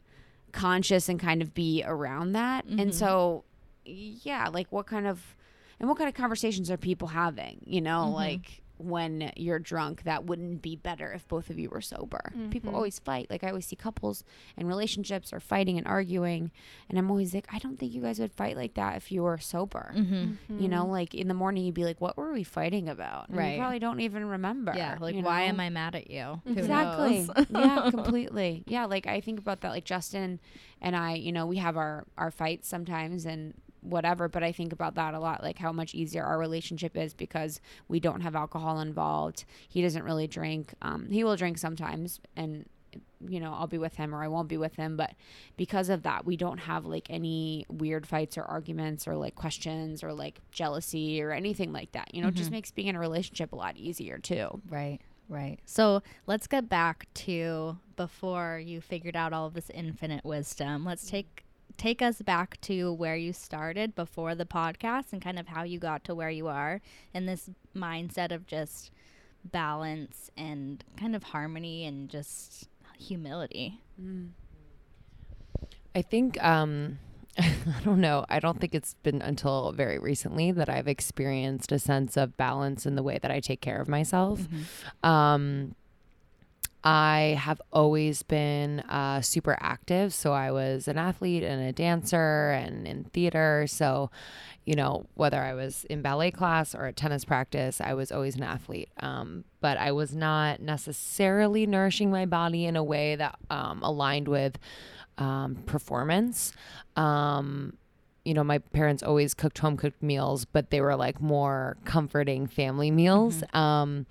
[0.52, 3.42] conscious and kind of be around that and so
[3.84, 5.34] yeah like what kind of
[5.80, 8.14] and what kind of conversations are people having you know mm-hmm.
[8.14, 12.32] like when you're drunk that wouldn't be better if both of you were sober?
[12.50, 12.76] People mm-hmm.
[12.76, 13.28] always fight.
[13.30, 14.24] Like i always see couples
[14.56, 16.50] and relationships are fighting and arguing
[16.88, 19.22] and i'm always like i don't think you guys would fight like that if you
[19.22, 19.92] were sober.
[19.94, 20.14] Mm-hmm.
[20.14, 20.58] mm-hmm.
[20.58, 23.28] you know like in the morning you'd be like what were we fighting about?
[23.28, 23.52] And Right.
[23.52, 26.40] you probably don't even remember Yeah, like you why am I mad at you?
[26.46, 27.28] Exactly.
[27.50, 28.64] yeah completely.
[28.66, 30.40] Yeah like i think about that like justin
[30.80, 34.72] and i you know we have our our fights sometimes and whatever but i think
[34.72, 38.34] about that a lot like how much easier our relationship is because we don't have
[38.36, 42.66] alcohol involved he doesn't really drink um, he will drink sometimes and
[43.28, 45.12] you know i'll be with him or i won't be with him but
[45.56, 50.02] because of that we don't have like any weird fights or arguments or like questions
[50.02, 53.00] or like jealousy or anything like that you know it just makes being in a
[53.00, 55.58] relationship a lot easier too Right, right.
[55.64, 60.84] So let's get back to before you figured out all of this infinite wisdom.
[60.84, 61.44] Let's take
[61.80, 65.78] take us back to where you started before the podcast and kind of how you
[65.78, 66.82] got to where you are
[67.14, 68.90] in this mindset of just
[69.42, 73.80] balance and kind of harmony and just humility.
[75.94, 76.98] I think um
[77.38, 78.26] I don't know.
[78.28, 82.84] I don't think it's been until very recently that I've experienced a sense of balance
[82.84, 84.46] in the way that I take care of myself.
[85.02, 85.74] Um
[86.82, 90.14] I have always been uh, super active.
[90.14, 93.66] So I was an athlete and a dancer and in theater.
[93.68, 94.10] So,
[94.64, 98.36] you know, whether I was in ballet class or at tennis practice, I was always
[98.36, 98.88] an athlete.
[99.00, 104.28] Um, but I was not necessarily nourishing my body in a way that um, aligned
[104.28, 104.58] with
[105.18, 106.52] um, performance.
[106.96, 107.76] Um,
[108.24, 112.46] you know, my parents always cooked home cooked meals, but they were like more comforting
[112.46, 114.06] family meals, um,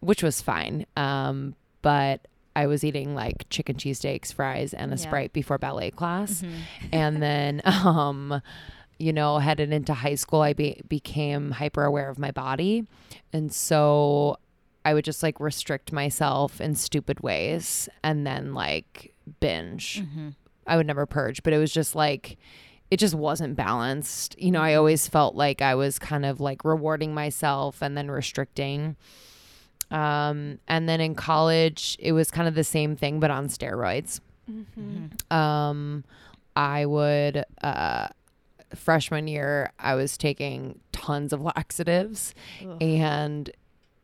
[0.00, 0.86] which was fine.
[0.96, 5.02] Um, but I was eating like chicken cheesesteaks, fries, and a Yeah.
[5.02, 6.40] Sprite before ballet class.
[6.40, 6.86] Mm-hmm.
[6.92, 8.40] And then, um,
[8.98, 12.86] you know, headed into high school, I be- became hyper aware of my body.
[13.34, 14.38] And so
[14.84, 20.02] I would just like restrict myself in stupid ways and then like binge.
[20.02, 20.30] Mm-hmm.
[20.66, 22.38] I would never purge, but it was just like,
[22.90, 24.40] it just wasn't balanced.
[24.40, 24.78] You know, I mm-hmm.
[24.78, 28.96] always felt like I was kind of like rewarding myself and then restricting.
[29.90, 34.20] Um, and then in college, it was kind of the same thing, but on steroids.
[35.30, 36.04] Um,
[36.56, 38.08] I would, uh,
[38.74, 42.34] freshman year, I was taking tons of laxatives
[42.80, 43.50] and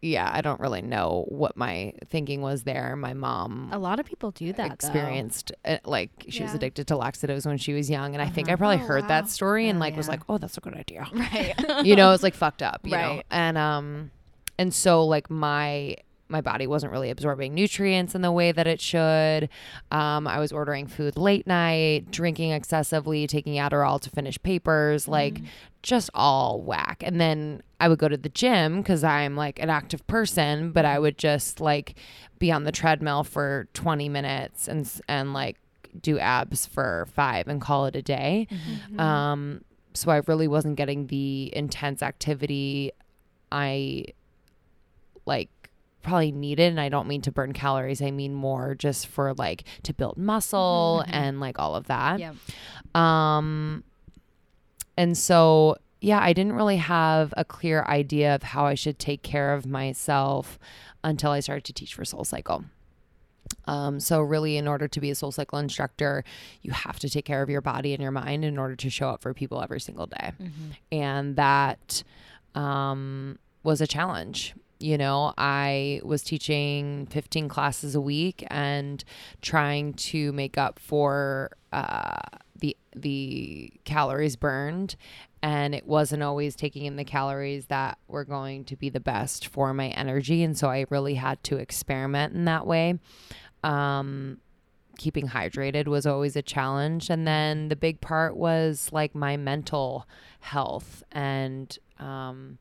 [0.03, 2.97] yeah, I don't really know what my thinking was there.
[2.97, 4.73] My mom A lot of people do that.
[4.73, 8.49] experienced uh, like she was addicted to laxatives when she was young and i think
[8.49, 9.09] i probably Oh, heard wow.
[9.09, 11.55] that story and Oh, like was like oh that's a good idea Right.
[11.85, 13.25] you know it's like fucked up you know Right.
[13.31, 14.11] and um
[14.61, 15.96] and so like my
[16.29, 19.49] my body wasn't really absorbing nutrients in the way that it should.
[19.90, 25.40] Um i was ordering food late night drinking excessively taking adderall to finish papers like
[25.83, 27.03] just all whack.
[27.05, 30.85] And then i would go to the gym because i'm like an active person but
[30.85, 31.94] i would just like
[32.38, 35.57] be on the treadmill for 20 minutes and and like
[36.01, 38.46] do abs for five and call it a day.
[38.99, 39.62] Um
[39.94, 42.92] so i really wasn't getting the intense activity
[43.51, 44.05] i
[45.26, 45.48] like
[46.02, 49.64] probably needed and i don't mean to burn calories i mean more just for like
[49.83, 52.33] to build muscle and like all of that Yeah.
[52.94, 53.85] um,
[54.96, 59.22] and so, yeah, I didn't really have a clear idea of how I should take
[59.22, 60.59] care of myself
[61.02, 62.64] until I started to teach for Soul Cycle.
[63.64, 66.22] Um, so really, in order to be a Soul Cycle instructor,
[66.61, 69.09] you have to take care of your body and your mind in order to show
[69.09, 70.33] up for people every single day,
[70.92, 72.02] and that
[72.54, 74.54] um, was a challenge.
[74.81, 79.05] You know, I was teaching 15 classes a week and
[79.43, 82.21] trying to make up for uh,
[82.59, 84.97] the the calories burned,
[85.43, 89.47] and it wasn't always taking in the calories that were going to be the best
[89.49, 92.99] for my energy, and so I really had to experiment in that way.
[93.62, 94.38] Um,
[94.97, 100.09] keeping hydrated was always a challenge, and then the big part was like my mental
[100.40, 101.03] health.
[101.12, 102.59] And um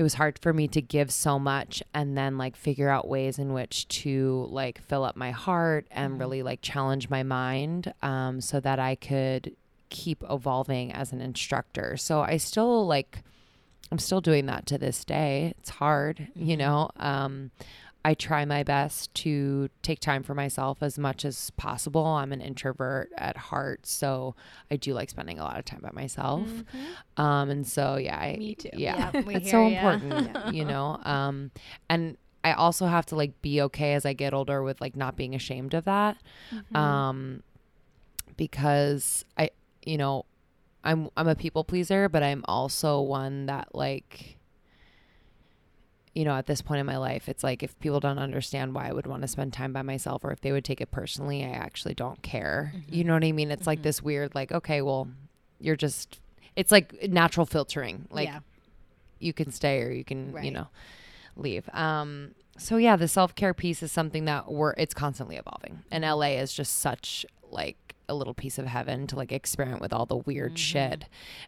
[0.00, 3.38] it was hard for me to give so much and then like figure out ways
[3.38, 8.40] in which to like fill up my heart and really like challenge my mind um,
[8.40, 9.54] so that I could
[9.90, 11.98] keep evolving as an instructor.
[11.98, 13.18] So I still like
[13.92, 15.52] I'm still doing that to this day.
[15.58, 16.88] It's hard, you know.
[16.96, 17.50] Um,
[18.04, 22.06] I try my best to take time for myself as much as possible.
[22.06, 24.34] I'm an introvert at heart, so
[24.70, 26.48] I do like spending a lot of time by myself.
[27.18, 28.70] Um, and so yeah, I, Me too.
[28.72, 29.90] Yeah, Yeah, it's so ya.
[29.92, 30.98] important, you know.
[31.04, 31.50] Um,
[31.90, 35.14] and I also have to like be okay as I get older with like not
[35.16, 36.16] being ashamed of that.
[36.74, 37.42] Um,
[38.36, 39.50] because I,
[39.84, 40.24] you know,
[40.82, 44.38] I'm I'm a people pleaser, but I'm also one that like
[46.14, 48.88] you know, at this point in my life, it's like if people don't understand why
[48.88, 51.44] I would want to spend time by myself or if they would take it personally,
[51.44, 52.72] I actually don't care.
[52.74, 52.94] Mm-hmm.
[52.94, 53.50] You know what I mean?
[53.50, 53.84] It's like mm-hmm.
[53.84, 55.08] this weird like, okay, well,
[55.60, 56.20] you're just
[56.56, 58.08] it's like natural filtering.
[58.10, 58.40] Like yeah.
[59.20, 60.66] you can stay or you can, you know,
[61.36, 61.68] leave.
[61.72, 65.84] Um so yeah, the self-care piece is something that we're it's constantly evolving.
[65.92, 66.18] And mm-hmm.
[66.18, 70.06] LA is just such like a little piece of heaven to like experiment with all
[70.06, 71.04] the weird shit.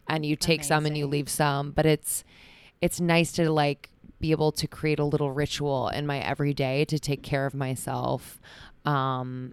[0.09, 2.23] And you take some and you leave some, but it's
[2.81, 3.91] it's nice to like
[4.23, 8.41] be able to create a little ritual in my everyday to take care of myself.
[8.87, 9.53] Um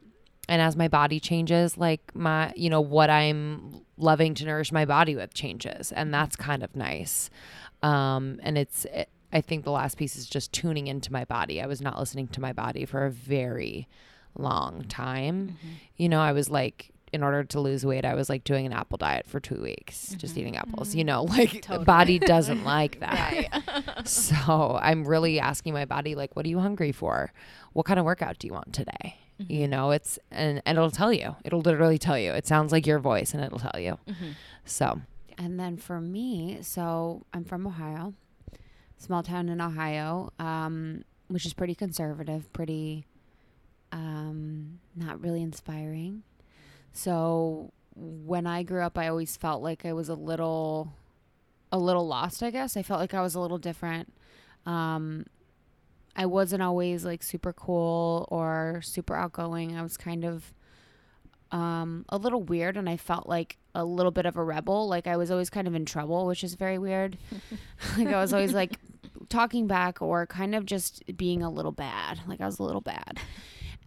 [0.50, 4.84] and as my body changes, like my, you know, what I'm loving to nourish my
[4.84, 5.92] body with changes.
[5.92, 7.30] And that's kind of nice.
[7.84, 11.62] Um, and it's, it, I think the last piece is just tuning into my body.
[11.62, 13.88] I was not listening to my body for a very
[14.36, 15.56] long time.
[15.98, 18.74] You know, I was like, in order to lose weight, I was like doing an
[18.74, 20.96] apple diet for two weeks, just eating apples.
[20.96, 24.02] You know, like the body doesn't like that.
[24.06, 27.32] so I'm really asking my body, like, what are you hungry for?
[27.74, 29.16] What kind of workout do you want today?
[29.48, 31.36] You know, it's and, and it'll tell you.
[31.46, 32.32] It'll literally tell you.
[32.34, 33.98] It sounds like your voice, and it'll tell you.
[34.66, 35.00] So
[35.38, 38.14] And then for me, so I'm from Ohio,
[38.98, 43.06] small town in Ohio, um, which is pretty conservative, pretty
[43.92, 46.24] um, not really inspiring.
[46.94, 50.94] So when I grew up, I always felt like I was a little,
[51.72, 52.44] a little lost.
[52.44, 54.14] I guess I felt like I was a little different.
[54.66, 55.26] Um,
[56.16, 59.78] I wasn't always like super cool or super outgoing.
[59.78, 60.54] I was kind of
[61.52, 64.88] um, a little weird, and I felt like a little bit of a rebel.
[64.88, 67.18] Like I was always kind of in trouble, which is very weird.
[67.98, 68.78] like I was always like
[69.30, 72.20] talking back or kind of just being a little bad.
[72.28, 73.20] Like I was a little bad.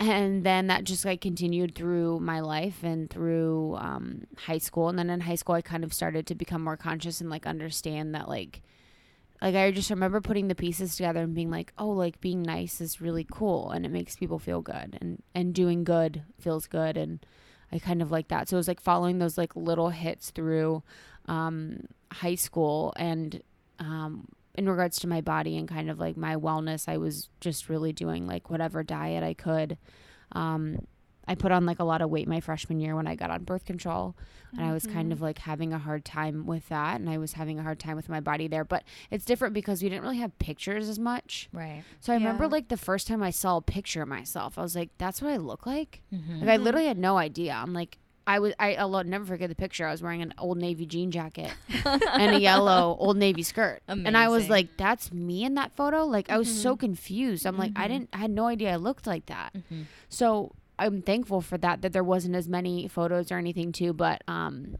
[0.02, 4.88] And then that just like continued through my life and through um, high school.
[4.88, 7.46] And then in high school, I kind of started to become more conscious and like
[7.46, 8.62] understand that like
[9.40, 12.80] like I just remember putting the pieces together and being like, oh, like being nice
[12.80, 16.96] is really cool and it makes people feel good and and doing good feels good
[16.96, 17.24] and
[17.72, 18.48] I kind of like that.
[18.48, 20.82] So it was like following those like little hits through
[21.26, 23.40] um, high school and
[23.78, 27.68] um, in regards to my body and kind of like my wellness, I was just
[27.68, 29.78] really doing like whatever diet I could.
[30.32, 30.86] Um,
[31.26, 33.44] I put on like a lot of weight my freshman year when I got on
[33.44, 34.16] birth control,
[34.52, 37.34] and I was kind of like having a hard time with that, and I was
[37.34, 38.64] having a hard time with my body there.
[38.64, 41.48] But it's different because we didn't really have pictures as much.
[41.52, 41.84] Right.
[42.00, 44.74] So I remember like the first time I saw a picture of myself, I was
[44.74, 46.40] like, "That's what I look like." Mm-hmm.
[46.40, 47.52] Like I literally had no idea.
[47.52, 49.86] I'm like, I was I, I'll never forget the picture.
[49.86, 51.52] I was wearing an old navy jean jacket
[51.84, 56.04] and a yellow old navy skirt, and I was like, "That's me in that photo."
[56.04, 56.62] Like I was Mm-hmm.
[56.62, 57.46] so confused.
[57.46, 59.52] I'm like, I didn't, I had no idea I looked like that.
[59.54, 59.82] Mm-hmm.
[60.08, 61.82] So I'm thankful for that.
[61.82, 64.76] That there wasn't as many photos or anything too, but um,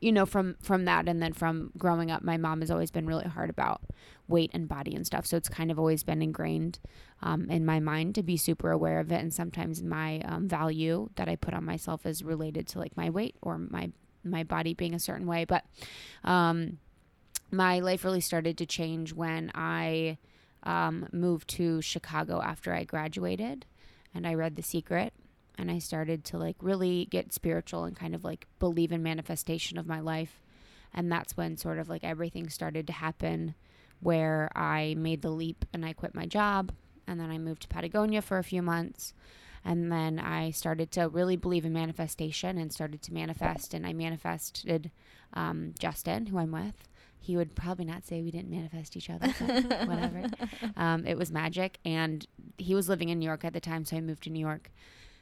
[0.00, 3.06] you know, from from that and then from growing up, my mom has always been
[3.06, 3.82] really hard about
[4.28, 5.26] weight and body and stuff.
[5.26, 6.78] So it's kind of always been ingrained
[7.22, 9.20] um, in my mind to be super aware of it.
[9.20, 13.10] And sometimes my um, value that I put on myself is related to like my
[13.10, 13.90] weight or my
[14.22, 15.44] my body being a certain way.
[15.44, 15.64] But
[16.24, 16.78] um,
[17.50, 20.18] my life really started to change when I
[20.62, 23.64] um, moved to Chicago after I graduated,
[24.14, 25.12] and I read The Secret.
[25.58, 29.76] And I started to like really get spiritual and kind of like believe in manifestation
[29.76, 30.40] of my life.
[30.94, 33.54] And that's when sort of like everything started to happen
[34.00, 36.72] where I made the leap and I quit my job.
[37.10, 39.14] And then I moved to Patagonia for a few months.
[39.64, 43.74] And then I started to really believe in manifestation and started to manifest.
[43.74, 44.90] And I manifested
[45.34, 46.88] um, Justin, who I'm with.
[47.18, 50.24] He would probably not say we didn't manifest each other, but whatever.
[50.76, 51.78] Um, it was magic.
[51.84, 54.40] And he was living in New York at the time, so I moved to New
[54.40, 54.70] York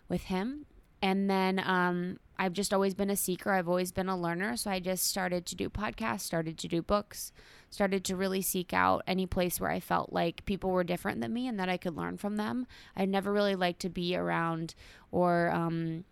[0.09, 0.67] with him.
[1.03, 3.51] And then um, I've just always been a seeker.
[3.51, 4.57] I've always been a learner.
[4.57, 7.33] So I just started to do podcasts, started to do books,
[7.71, 11.33] started to really seek out any place where I felt like people were different than
[11.33, 12.67] me and that I could learn from them.
[12.97, 14.75] I never really liked to be around
[15.11, 16.05] or um,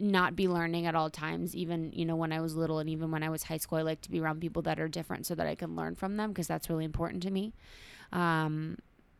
[0.00, 3.10] not be learning at all times, even, you know, when I was little and even
[3.10, 3.78] when I was high school.
[3.78, 6.16] I like to be around people that are different so that I can learn from
[6.16, 7.52] them because that's really important to me.
[8.10, 8.78] Um,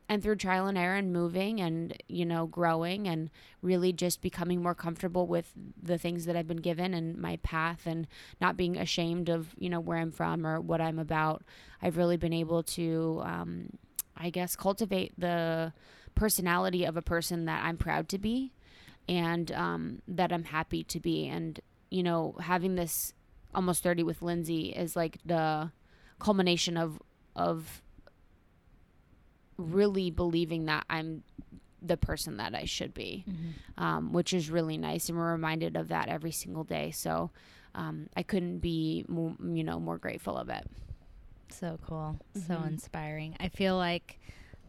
[0.09, 3.31] and through trial and error and moving and you know growing and
[3.63, 7.87] really just becoming more comfortable with the things that I've been given and my path
[7.87, 8.07] and
[8.41, 11.43] not being ashamed of you know where I'm from or what I'm about.
[11.81, 13.71] I've really been able to um,
[14.17, 15.73] I guess cultivate the
[16.15, 18.53] personality of a person that I'm proud to be
[19.09, 21.27] and um, that I'm happy to be.
[21.29, 21.59] And
[21.91, 23.15] you know having this
[23.55, 25.71] almost 30 with Lindsey is like the
[26.19, 27.01] culmination of
[27.35, 27.83] of
[29.57, 31.23] really believing that I'm
[31.81, 33.83] the person that I should be, Mm-hmm.
[33.83, 35.09] um, which is really nice.
[35.09, 36.91] And we're reminded of that every single day.
[36.93, 37.31] So
[37.75, 40.67] um, I couldn't be, more, you know, more grateful of it.
[41.51, 42.19] So cool.
[42.35, 42.67] So Mhm.
[42.69, 43.37] inspiring.
[43.41, 44.19] I feel like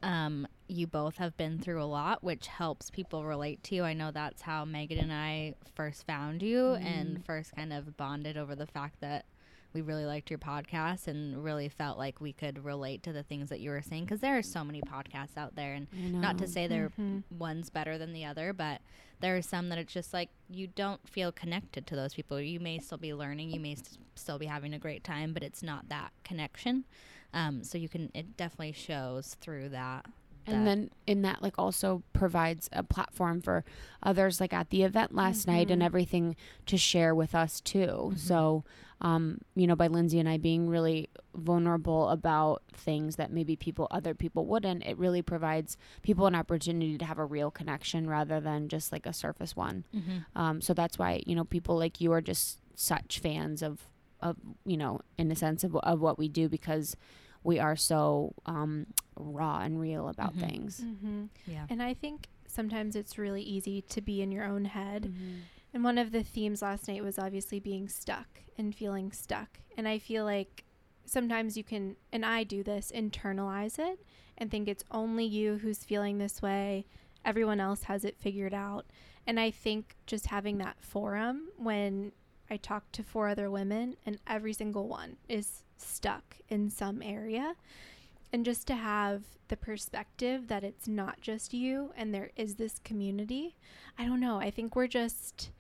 [0.02, 3.84] um, you both have been through a lot, which helps people relate to you.
[3.84, 8.36] I know that's how Megan and I first found you and first kind of bonded
[8.38, 9.26] over the fact that
[9.74, 13.50] we really liked your podcast and really felt like we could relate to the things
[13.50, 15.88] that you were saying because there are so many podcasts out there and
[16.22, 17.24] not to say they're Mhm.
[17.32, 18.82] one's better than the other, but
[19.20, 22.40] there are some that it's just like you don't feel connected to those people.
[22.40, 25.44] You may still be learning, you may s- still be having a great time, but
[25.44, 26.86] it's not that connection.
[27.34, 30.06] Um, so you can it definitely shows through that.
[30.46, 33.64] and then in that like also provides a platform for
[34.02, 35.86] others like at the event last night and Mhm.
[35.86, 38.66] everything to share with us too so
[39.04, 43.88] um you know by lindsey and i being really vulnerable about things that maybe people
[43.92, 48.40] other people wouldn't it really provides people an opportunity to have a real connection rather
[48.40, 49.84] than just like a surface one
[50.36, 53.88] um so that's why you know people like you are just such fans of
[54.22, 56.96] of you know in a sense of, of what we do because
[57.44, 58.86] we are so um
[59.18, 60.40] raw and real about Mhm.
[60.40, 61.30] things Mhm.
[61.46, 61.66] yeah.
[61.70, 65.04] And I think sometimes it's really easy to be in your own head.
[65.04, 65.40] Mm-hmm.
[65.74, 69.60] And one of the themes last night was obviously being stuck and feeling stuck.
[69.76, 70.64] And I feel like
[71.06, 74.00] sometimes you can, and I do this, internalize it
[74.38, 76.86] and think it's only you who's feeling this way.
[77.26, 78.86] Everyone else has it figured out.
[79.26, 82.12] And I think just having that forum when
[82.50, 87.56] I talk to four other women and every single one is stuck in some area.
[88.32, 92.80] And just to have the perspective that it's not just you and there is this
[92.84, 93.56] community.
[93.98, 94.38] I don't know.
[94.38, 95.52] I think we're just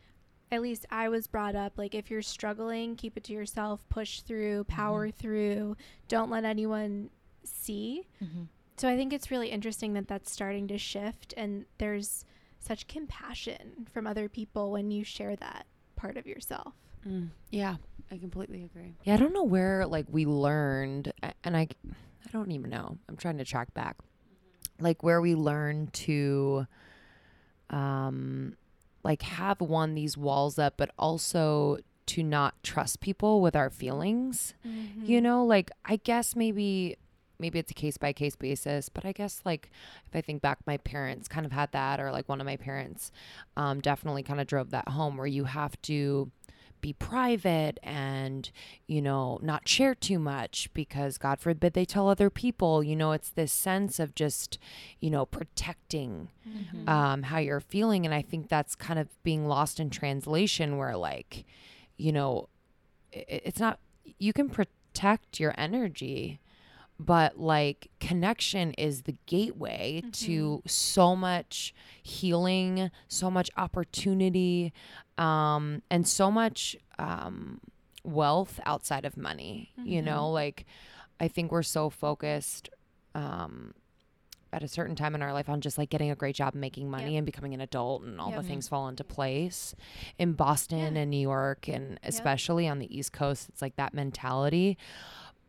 [0.51, 4.21] at least I was brought up like if you're struggling, keep it to yourself, push
[4.21, 5.75] through, power through,
[6.08, 7.10] don't let anyone
[7.43, 8.08] see.
[8.21, 8.47] Mhm.
[8.77, 12.25] So I think it's really interesting that that's starting to shift and there's
[12.60, 16.73] such compassion from other people when you share that part of yourself.
[17.06, 17.32] Mm.
[17.51, 17.75] yeah
[18.12, 21.12] i completely agree Yeah, I don't know where like we learned,
[21.43, 21.67] and I,
[22.25, 22.97] I don't even know.
[23.10, 23.97] I'm trying to track back,
[24.79, 26.65] like where we learned to,
[27.69, 28.56] um,
[29.03, 34.53] like have one these walls up, but also to not trust people with our feelings.
[35.05, 36.97] You know, like I guess maybe
[37.39, 39.69] maybe it's a case by case basis, but I guess like
[40.07, 42.55] if I think back, my parents kind of had that, or like one of my
[42.57, 43.11] parents
[43.57, 46.31] um, definitely kind of drove that home where you have to
[46.84, 48.52] be private and
[48.88, 53.13] you know not share too much because god forbid they tell other people you know
[53.13, 54.60] it's this sense of just
[55.00, 56.89] you know protecting Mm-hmm.
[56.89, 58.06] um, how you're feeling.
[58.06, 61.46] And I think that's kind of being lost in translation where, like,
[61.98, 62.50] you know,
[63.15, 63.80] i it's not,
[64.19, 66.41] you can protect your energy,
[67.00, 74.74] but like connection is the gateway to so much healing, so much opportunity,
[75.17, 77.60] um, and so much um,
[78.04, 79.71] wealth outside of money.
[79.84, 80.65] You know, like,
[81.19, 82.69] I think we're so focused.
[83.15, 83.73] Um,
[84.52, 86.62] at a certain time in our life on just like getting a great job and
[86.62, 87.17] making money Yep.
[87.17, 88.42] and becoming an adult and all Yep.
[88.44, 89.73] the things fall into place
[90.19, 91.02] in Boston Yeah.
[91.02, 94.77] and New York and especially on the East Coast it's like that mentality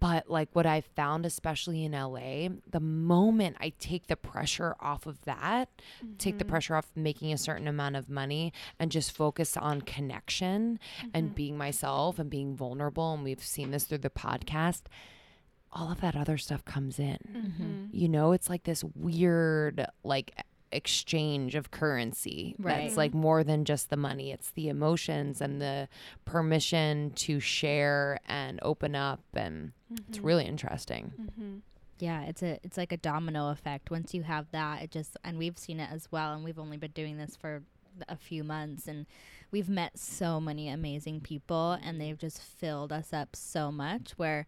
[0.05, 5.07] but like what I've found especially in LA the moment I take the pressure off
[5.07, 5.71] of that
[6.19, 10.79] take the pressure off making a certain amount of money and just focus on connection
[11.15, 14.83] and being myself and being vulnerable and we've seen this through the podcast
[15.73, 17.19] all of that other stuff comes in.
[17.35, 17.85] Mm-hmm.
[17.93, 20.35] you know it's like this weird like
[20.75, 22.83] exchange of currency Right.
[22.85, 25.89] that's like more than just the money it's the emotions and the
[26.25, 29.73] permission to share and open up and
[30.09, 31.57] it's really interesting Mm-hmm.
[32.01, 33.89] Yeah, it's a it's like a domino effect.
[33.89, 36.35] Once you have that, it just and we've seen it as well.
[36.35, 37.63] And we've only been doing this for
[38.09, 39.07] a few months, and
[39.53, 44.11] we've met so many amazing people, and they've just filled us up so much.
[44.17, 44.45] Where,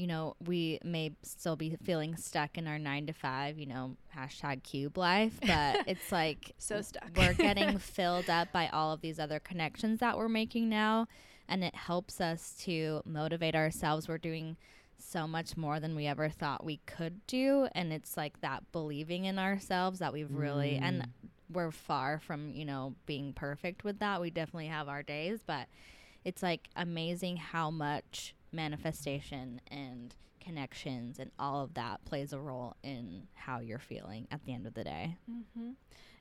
[0.00, 3.98] you know, we may still be feeling stuck in our nine to five, you know,
[4.16, 7.10] hashtag cube life, but it's like So stuck.
[7.14, 11.06] we're getting filled up by all of these other connections that we're making now
[11.46, 14.08] and it helps us to motivate ourselves.
[14.08, 14.56] We're doing
[14.96, 19.26] so much more than we ever thought we could do and it's like that believing
[19.26, 21.06] in ourselves that we've really and mm.
[21.50, 24.22] we're far from you know being perfect with that.
[24.22, 25.68] We definitely have our days but
[26.24, 32.74] it's like amazing how much manifestation and connections and all of that plays a role
[32.82, 35.70] in how you're feeling at the end of the day Mm-hmm.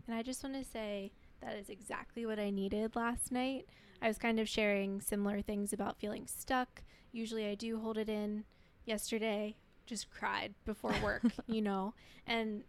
[0.10, 1.12] And I just want to say
[1.42, 3.68] that is exactly what I needed last night.
[4.02, 6.82] I was kind of sharing similar things about feeling stuck.
[7.12, 8.46] Usually I do hold it in.
[8.86, 9.56] Yesterday,
[9.86, 11.94] just cried before work, you know,
[12.26, 12.64] and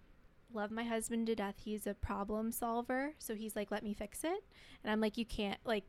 [0.52, 1.54] love my husband to death.
[1.64, 3.14] He's a problem solver.
[3.18, 4.44] So he's like, let me fix it.
[4.84, 5.84] And I'm like, you can't, like,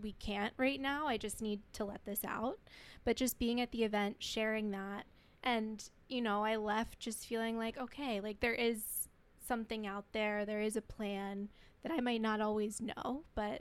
[0.00, 1.06] we can't right now.
[1.06, 2.58] I just need to let this out.
[3.04, 5.04] But just being at the event, sharing that,
[5.42, 9.08] and, you know, I left just feeling like, okay, like there is
[9.46, 10.44] something out there.
[10.46, 11.50] There is a plan
[11.82, 13.60] that I might not always know, but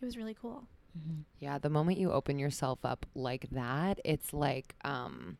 [0.00, 0.68] it was really cool.
[1.40, 5.38] Yeah, the moment you open yourself up like that, it's like um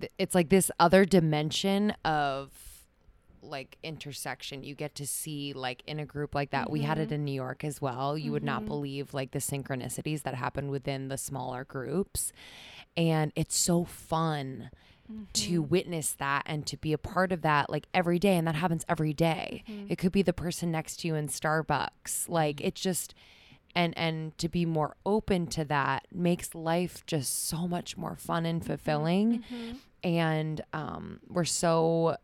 [0.00, 2.50] th- it's like this other dimension of
[3.42, 6.70] like intersection you get to see like in a group like that.
[6.70, 7.14] We had it mm-hmm.
[7.14, 8.16] in New York as well.
[8.16, 8.68] You would not mm-hmm.
[8.68, 12.32] believe like the synchronicities that happen within the smaller groups.
[12.96, 14.70] And it's so fun
[15.32, 15.68] to mm-hmm.
[15.68, 18.84] witness that and to be a part of that like every day and that happens
[18.88, 19.64] every day.
[19.88, 23.14] it could be the person next to you in starbucks like it's just
[23.74, 28.46] and and to be more open to that makes life just so much more fun
[28.46, 29.44] and fulfilling
[30.04, 32.16] and um we're so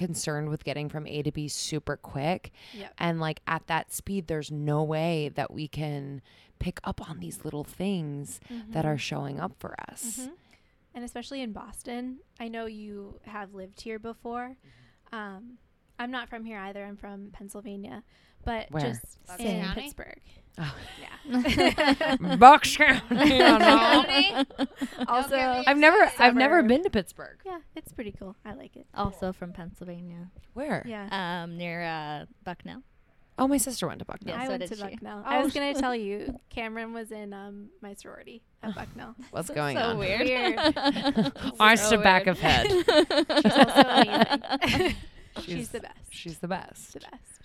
[0.00, 2.94] concerned with getting from A to B super quick Yep.
[2.98, 6.22] and like at that speed there's no way that we can
[6.58, 8.40] pick up on these little things
[8.70, 10.32] that are showing up for us Mhm.
[10.92, 14.56] And especially in Boston, I know you have lived here before.
[15.12, 15.58] Um,
[16.00, 16.84] I'm not from here either.
[16.84, 18.02] I'm from Pennsylvania,
[18.44, 18.82] but Where?
[18.82, 19.82] just Bucks in County?
[19.82, 20.20] Pittsburgh.
[20.60, 20.74] Oh.
[21.00, 22.36] Yeah.
[22.36, 24.32] Bucks County.
[25.06, 25.36] also,
[25.66, 27.38] I've never I've never been to Pittsburgh.
[27.46, 28.36] yeah, it's pretty cool.
[28.44, 28.86] I like it.
[28.94, 30.82] also from Pennsylvania, Where?
[30.86, 31.42] Yeah.
[31.44, 32.82] um, near uh, Bucknell.
[33.38, 34.34] Oh, my sister went to Bucknell.
[34.36, 34.82] Yeah, I so went did to she.
[34.82, 35.22] Bucknell.
[35.24, 39.14] Oh, I was gonna tell you, Cameron was in um, my sorority at Bucknell.
[39.30, 39.98] What's So- going so on?
[39.98, 40.20] weird.
[40.22, 40.58] Weird.
[41.60, 42.66] I So stood back of head.
[42.70, 42.88] She's
[43.56, 44.94] also amazing.
[45.36, 45.96] She's, She's- the best.
[46.10, 46.92] She's the best.
[46.94, 47.40] the best.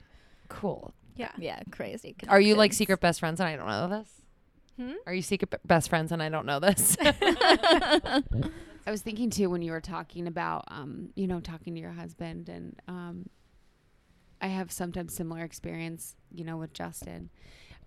[0.49, 0.93] Cool.
[1.15, 1.31] Yeah.
[1.37, 2.15] yeah, crazy.
[2.27, 4.09] Are you like secret best friends and I don't know this?
[4.77, 4.93] Hmm?
[5.07, 6.97] Are you secret b- best friends and I don't know this?
[7.01, 11.91] I was thinking too when you were talking about, um, you know, talking to your
[11.93, 13.29] husband, and um,
[14.41, 17.29] I have sometimes similar experience, you know, with Justin.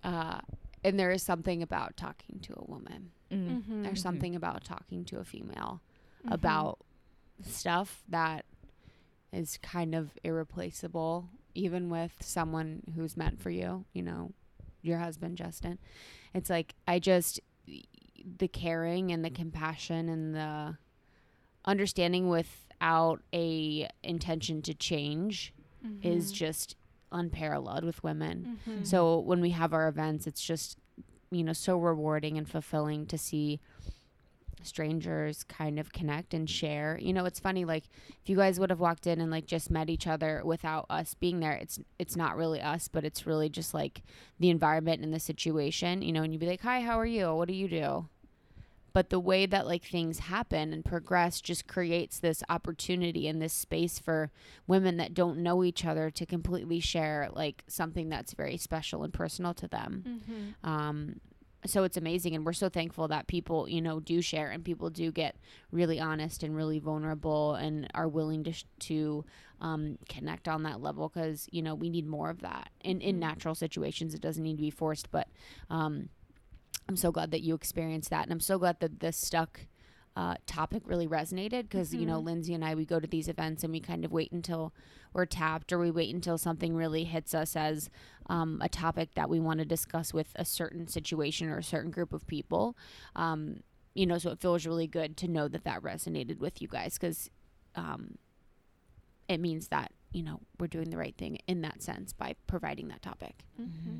[0.03, 0.39] Uh,
[0.83, 3.11] and there is something about talking to a woman.
[3.31, 3.47] Mm.
[3.61, 3.83] Mm-hmm.
[3.83, 5.81] There's something about talking to a female
[6.27, 6.33] Mhm.
[6.33, 6.79] about
[7.47, 8.43] stuff that
[9.31, 14.31] is kind of irreplaceable, even with someone who's meant for you, you know,
[14.81, 15.77] your husband, Justin.
[16.33, 17.39] It's like, I just,
[18.37, 20.77] the caring and the compassion and the
[21.65, 25.53] understanding without a intention to change
[26.01, 26.75] is just
[27.11, 28.59] unparalleled with women.
[28.67, 28.85] Mhm.
[28.85, 30.77] So when we have our events, it's just,
[31.31, 33.59] you know, so rewarding and fulfilling to see
[34.61, 36.97] strangers kind of connect and share.
[37.01, 37.85] You know, it's funny like
[38.21, 41.13] if you guys would have walked in and like just met each other without us
[41.13, 44.01] being there, it's it's not really us, but it's really just like
[44.39, 47.33] the environment and the situation, you know, and you'd be like, "Hi, how are you?
[47.35, 48.07] What do you do?"
[48.91, 53.53] But the way that like things happen and progress just creates this opportunity and this
[53.53, 54.31] space for
[54.67, 59.13] women that don't know each other to completely share like something that's very special and
[59.13, 60.03] personal to them.
[60.63, 60.67] Mhm.
[60.67, 61.21] Um,
[61.69, 64.89] so it's amazing, and we're so thankful that people, you know, do share and people
[64.89, 65.35] do get
[65.71, 69.25] really honest and really vulnerable and are willing to sh- to
[69.61, 73.19] um, connect on that level because you know we need more of that in in
[73.19, 74.13] natural situations.
[74.13, 75.27] It doesn't need to be forced, but
[75.69, 76.09] um,
[76.87, 79.61] I'm so glad that you experienced that, and I'm so glad that this stuck.
[80.15, 82.25] Uh, topic really resonated because you know Mhm.
[82.25, 84.73] Lindsey and I we go to these events and we kind of wait until
[85.13, 87.89] we're tapped or we wait until something really hits us as
[88.25, 91.89] um, a topic that we want to discuss with a certain situation or a certain
[91.91, 92.75] group of people.
[93.15, 93.61] Um,
[93.93, 96.95] you know, so it feels really good to know that that resonated with you guys
[96.97, 97.29] because
[97.75, 98.17] um,
[99.29, 102.87] it means that you know we're doing the right thing in that sense by providing
[102.89, 103.45] that topic.
[103.61, 103.99] Mm-hmm.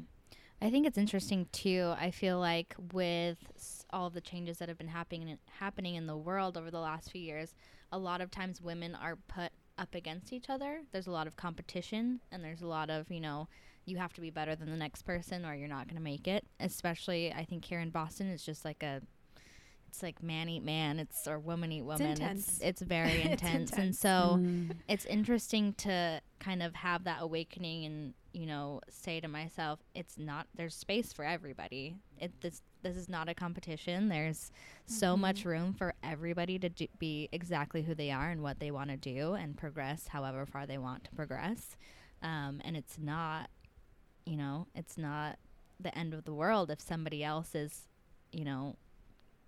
[0.62, 1.94] I think it's interesting too.
[1.98, 6.06] I feel like with s- all of the changes that have been happening happening in
[6.08, 7.54] the world over the last few years,
[7.92, 10.82] a lot of times women are put up against each other.
[10.92, 13.48] There's a lot of competition and there's a lot of, you know,
[13.86, 16.28] you have to be better than the next person or you're not going to make
[16.28, 16.46] it.
[16.60, 19.02] Especially I think here in Boston it's just like a
[19.88, 22.08] it's like man eat man, it's or woman eat woman.
[22.12, 22.48] intense.
[22.50, 23.72] It's it's very It's intense.
[23.72, 24.72] And so Mm.
[24.90, 30.18] it's interesting to kind of have that awakening and you know say to myself it's
[30.18, 31.96] not there's space for everybody.
[32.20, 34.10] It this this is not a competition.
[34.10, 34.52] There's
[34.86, 35.22] so Mm-hmm.
[35.22, 38.90] much room for everybody to do, be exactly who they are and what they want
[38.90, 41.76] to do and progress however far they want to progress.
[42.22, 43.50] Um, and it's not
[44.26, 45.38] you know it's not
[45.80, 47.88] the end of the world if somebody else is
[48.32, 48.76] you know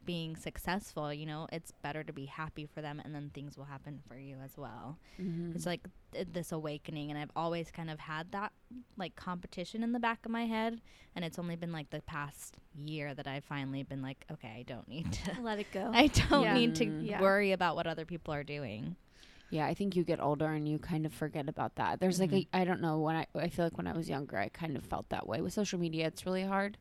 [0.05, 3.65] being successful you know it's better to be happy for them and then things will
[3.65, 5.55] happen for you as well Mhm.
[5.55, 5.81] it's like
[6.11, 8.51] th- this awakening and i've always kind of had that
[8.97, 10.81] like competition in the back of my head
[11.15, 14.63] and it's only been like the past year that i've finally been like okay i
[14.63, 15.91] don't need to Let it go.
[15.93, 16.53] i don't Yeah.
[16.53, 16.85] need to.
[16.85, 17.21] Yeah.
[17.21, 18.95] worry about what other people are doing
[19.51, 21.99] Yeah, I think you get older and you kind of forget about that.
[21.99, 24.37] There's like a I don't know when I I feel like when I was younger
[24.37, 26.07] I kind of felt that way with social media.
[26.07, 26.77] It's really hard,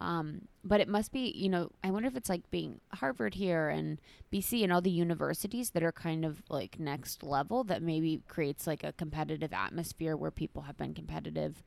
[0.00, 3.68] um, but it must be you know I wonder if it's like being Harvard here
[3.68, 4.00] and
[4.32, 8.66] BC and all the universities that are kind of like next level that maybe creates
[8.66, 11.62] like a competitive atmosphere where people have been competitive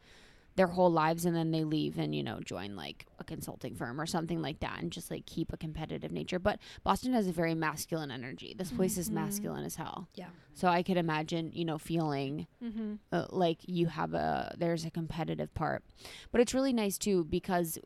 [0.56, 4.00] their whole lives and then they leave and you know join like a consulting firm
[4.00, 7.32] or something like that and just like keep a competitive nature but boston has a
[7.32, 9.14] very masculine energy this place is Mhm.
[9.14, 10.30] masculine as hell Yeah.
[10.54, 12.96] so i could imagine you know feeling mm-hmm.
[13.12, 15.84] uh, like you have a there's a competitive part
[16.32, 17.80] but it's really nice too because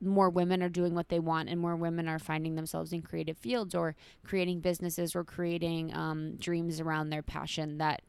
[0.00, 3.36] more women are doing what they want and more women are finding themselves in creative
[3.38, 8.02] fields or creating businesses or creating um, dreams around their passion that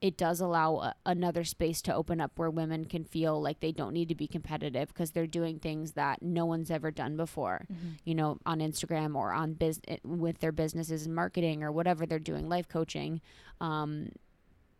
[0.00, 3.72] it does allow a, another space to open up where women can feel like they
[3.72, 7.66] don't need to be competitive because they're doing things that no one's ever done before.
[8.04, 12.18] You know on instagram or on biz with their businesses and marketing or whatever they're
[12.18, 13.20] doing life coaching
[13.60, 14.10] um,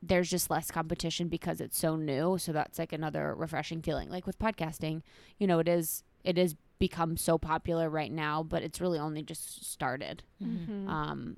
[0.02, 2.36] there's just less competition because it's so new.
[2.38, 4.10] So that's like another refreshing feeling.
[4.10, 5.02] Like with podcasting
[5.38, 9.22] you know it is it is become so popular right now but it's really only
[9.22, 10.22] just started.
[10.42, 10.88] Mm-hmm.
[10.88, 11.36] um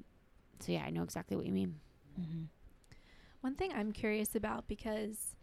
[0.60, 1.76] so yeah i know exactly what you mean
[3.40, 5.36] One thing I'm curious about because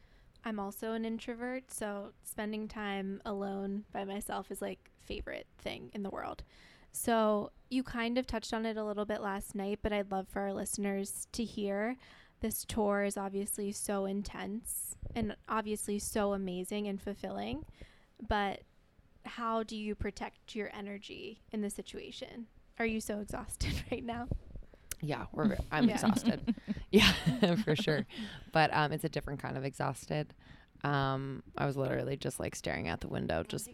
[0.44, 6.04] I'm also an introvert, so spending time alone by myself is like favorite thing in
[6.04, 6.44] the world.
[6.92, 10.28] So you kind of touched on it a little bit last night, but I'd love
[10.28, 11.98] for our listeners to hear.
[12.42, 17.66] This tour is obviously so intense and obviously so amazing and fulfilling,
[18.28, 18.62] but
[19.26, 22.48] how do you protect your energy in the situation?
[22.78, 24.28] Are you so exhausted right now?
[25.02, 25.94] Yeah, we're I'm Yeah.
[25.96, 26.56] exhausted.
[26.92, 27.12] yeah,
[27.64, 28.06] for sure.
[28.52, 30.34] But um, it's a different kind of exhausted.
[30.84, 33.70] Um, I was literally just like staring out the window, just.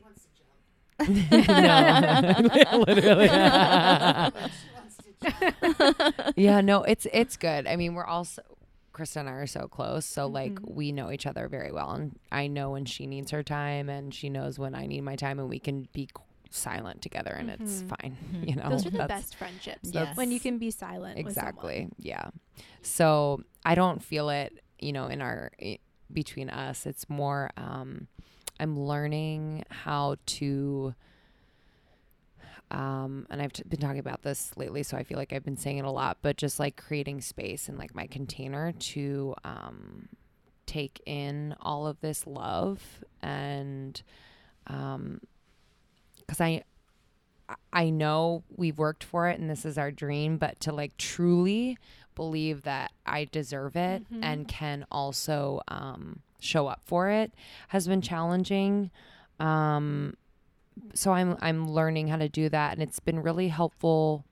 [1.08, 3.28] no, literally.
[6.36, 7.68] yeah, no, it's it's good.
[7.68, 8.42] I mean, we're also
[8.94, 10.74] Krista and I are so close, so like Mhm.
[10.76, 14.14] we know each other very well, and I know when she needs her time, and
[14.14, 17.50] she knows when I need my time, and we can be qu- silent together, and
[17.50, 17.88] it's Mhm.
[17.90, 18.18] fine.
[18.48, 19.90] You know, Those are the That's- best friendships.
[19.94, 20.16] Yes.
[20.16, 21.18] When you can be silent.
[21.18, 22.30] with exactly yeah
[22.84, 25.80] so i don't feel it you know in our i-
[26.12, 28.08] between us it's more um
[28.60, 30.94] i'm learning how to
[32.72, 35.58] um and i've t- been talking about this lately so i feel like i've been
[35.58, 40.08] saying it a lot but just like creating space in like my container to um
[40.66, 42.82] take in all of this love
[43.22, 44.02] and
[44.68, 45.20] um
[46.32, 46.64] because i
[47.74, 51.78] I- know we've worked for it and this is our dream, but to like truly
[52.16, 54.20] believe that I deserve it Mhm.
[54.24, 57.34] and can also um, show up for it
[57.70, 58.90] has been challenging.
[59.42, 60.14] Um,
[60.94, 64.24] so I'm I'm learning how to do that, and it's been really helpful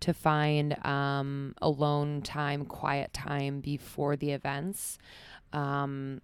[0.00, 4.98] to find um, alone time, quiet time before the events.
[5.54, 6.20] Um,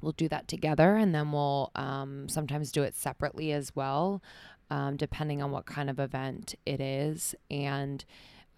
[0.00, 4.22] we'll do that together, and then we'll um, sometimes do it separately as well
[4.70, 7.34] um, depending on what kind of event it is.
[7.50, 8.04] And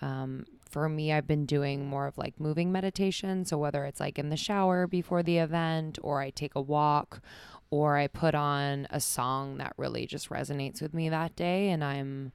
[0.01, 3.45] um, for me, I've been doing more of like moving meditation.
[3.45, 7.21] So whether it's like in the shower before the event, or I take a walk,
[7.71, 11.83] or I put on a song that really just resonates with me that day, and
[11.83, 12.33] I'm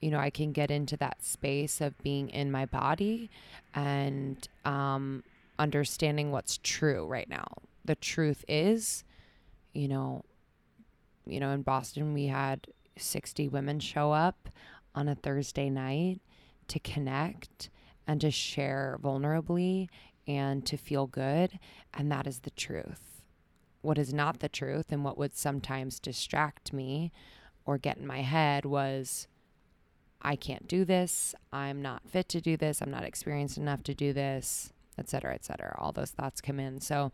[0.00, 3.30] you know, I can get into that space of being in my body
[3.74, 5.24] and um,
[5.58, 7.46] understanding what's true right now.
[7.84, 9.04] The truth is,
[9.72, 10.24] you know,
[11.26, 12.66] you know, in Boston we had
[12.96, 14.48] 60 women show up
[14.94, 16.20] on a Thursday night
[16.68, 17.70] to connect
[18.06, 19.88] and to share vulnerably
[20.26, 21.58] and to feel good.
[21.92, 23.22] And that is the truth.
[23.82, 27.12] What is not the truth and what would sometimes distract me
[27.66, 29.26] or get in my head was
[30.22, 31.34] I can't do this.
[31.52, 32.80] I'm not fit to do this.
[32.80, 35.76] I'm not experienced enough to do this, et cetera, et cetera.
[35.78, 36.80] All those thoughts come in.
[36.80, 37.12] So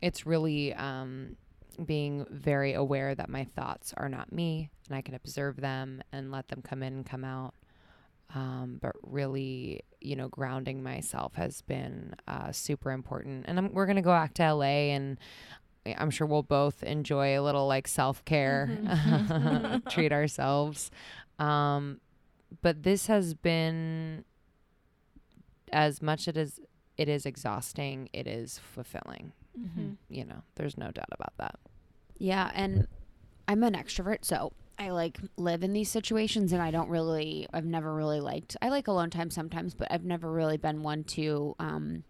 [0.00, 1.36] it's really um,
[1.84, 6.30] being very aware that my thoughts are not me and I can observe them and
[6.30, 7.54] let them come in and come out.
[8.34, 13.44] Um, but really, you know, grounding myself has been uh, super important.
[13.46, 15.18] And I'm, we're going to go back to LA and
[15.86, 19.88] I'm sure we'll both enjoy a little like self care, mm-hmm.
[19.88, 20.90] treat ourselves.
[21.38, 22.00] Um,
[22.62, 24.24] but this has been
[25.72, 26.60] as much it is
[26.96, 29.32] it is exhausting, it is fulfilling.
[29.58, 29.92] Mm-hmm.
[30.08, 31.56] You know, there's no doubt about that.
[32.18, 32.86] Yeah, and
[33.48, 37.64] I'm an extrovert, so I like live in these situations and I don't really I've
[37.64, 41.54] never really liked I like alone time sometimes, but I've never really been one to
[41.58, 42.04] um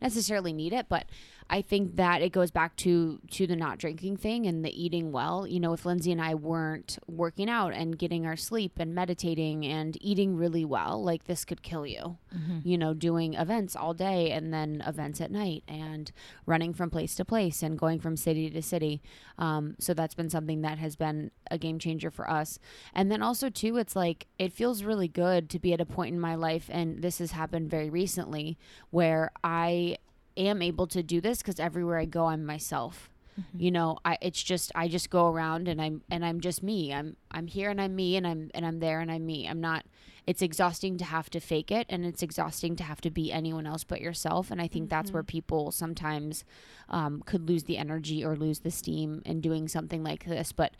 [0.00, 1.06] necessarily need it, but
[1.48, 5.12] I think that it goes back to to the not drinking thing and the eating
[5.12, 5.46] well.
[5.46, 9.64] You know, if Lindsey and I weren't working out and getting our sleep and meditating
[9.64, 12.18] and eating really well, like this could kill you.
[12.34, 12.58] Mm-hmm.
[12.64, 16.10] You know, doing events all day and then events at night and
[16.46, 19.00] running from place to place and going from city to city.
[19.38, 22.58] Um, so that's been something that has been a game changer for us.
[22.92, 26.14] And then also too, it's like it feels really good to be at a point
[26.14, 28.58] in my life, and this has happened very recently,
[28.90, 29.98] where I
[30.36, 33.10] am able to do this because everywhere I go, I'm myself.
[33.40, 33.60] Mm-hmm.
[33.60, 36.92] You know, I it's just I just go around and I'm and I'm just me.
[36.92, 39.46] I'm I'm here and I'm me and I'm and I'm there and I'm me.
[39.46, 39.84] I'm not
[40.26, 43.66] it's exhausting to have to fake it and it's exhausting to have to be anyone
[43.66, 44.90] else but yourself and i think mm-hmm.
[44.90, 45.28] that's where mm-hmm.
[45.28, 46.44] people sometimes
[46.88, 50.72] um, could lose the energy or lose the steam in doing something like this but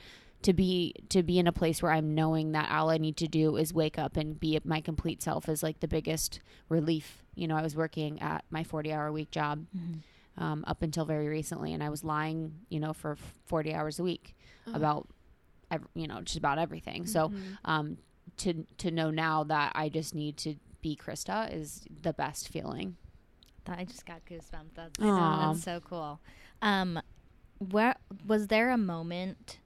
[0.46, 3.26] to be to be in a place where I'm knowing that all I need to
[3.26, 6.38] do is wake up and be my complete self is like the biggest
[6.68, 7.24] relief.
[7.34, 10.42] You know, I was working at my 40 hour week job mm-hmm.
[10.42, 13.16] um, up until very recently, and I was lying, you know, for
[13.46, 14.36] 40 hours a week
[14.68, 14.76] uh-huh.
[14.76, 15.08] about,
[15.94, 17.02] you know, just about everything.
[17.02, 17.10] Mm-hmm.
[17.10, 17.32] So,
[17.64, 17.98] um,
[18.36, 22.94] to to know now that I just need to be Krista is the best feeling.
[23.66, 24.76] I just got goosebumps.
[24.76, 26.20] That's, that's so cool.
[26.62, 27.00] Um,
[27.58, 29.58] where was there a moment?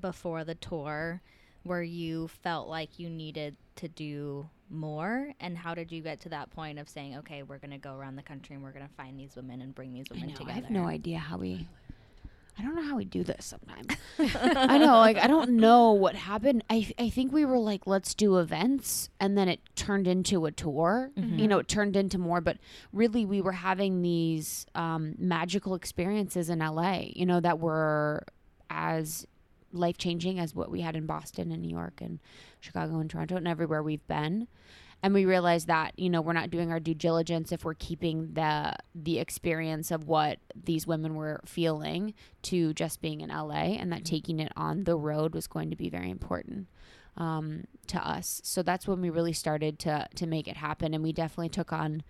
[0.00, 1.20] Before the tour
[1.64, 5.32] where you felt like you needed to do more?
[5.40, 7.94] And how did you get to that point of saying okay we're going to go
[7.94, 10.26] around the country and we're going to find these women and bring these women I
[10.28, 11.66] know, together i have no idea how we
[12.58, 13.94] i don't know how we do this sometimes.
[14.18, 16.64] I know like i don't know what happened.
[16.70, 20.52] I, I think we were like let's do events and then it turned into a
[20.52, 21.10] tour.
[21.16, 21.38] Mm-hmm.
[21.38, 22.58] you know it turned into more but
[22.92, 28.24] really we were having these um, magical experiences in la you know that were
[28.70, 29.26] as
[29.74, 32.20] life changing as what we had in Boston and New York and
[32.60, 34.48] Chicago and Toronto and everywhere we've been.
[35.02, 38.32] And we realized that, you know, we're not doing our due diligence if we're keeping
[38.32, 43.92] the the experience of what these women were feeling to just being in LA and
[43.92, 44.14] that mm-hmm.
[44.14, 46.68] taking it on the road was going to be very important
[47.18, 48.40] um, to us.
[48.44, 51.70] So that's when we really started to to make it happen and we definitely took
[51.70, 52.02] on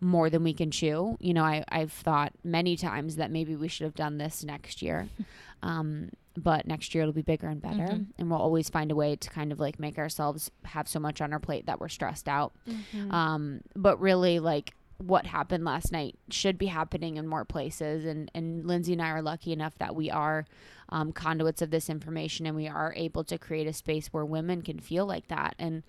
[0.00, 1.16] more than we can chew.
[1.20, 4.82] You know, I, I've thought many times that maybe we should have done this next
[4.82, 5.08] year.
[5.62, 8.02] Um, but next year it'll be bigger and better mm-hmm.
[8.18, 11.20] and we'll always find a way to kind of like make ourselves have so much
[11.20, 13.10] on our plate that we're stressed out mm-hmm.
[13.10, 18.30] um, but really like what happened last night should be happening in more places and
[18.34, 20.46] and lindsey and i are lucky enough that we are
[20.90, 24.62] um, conduits of this information and we are able to create a space where women
[24.62, 25.82] can feel like that and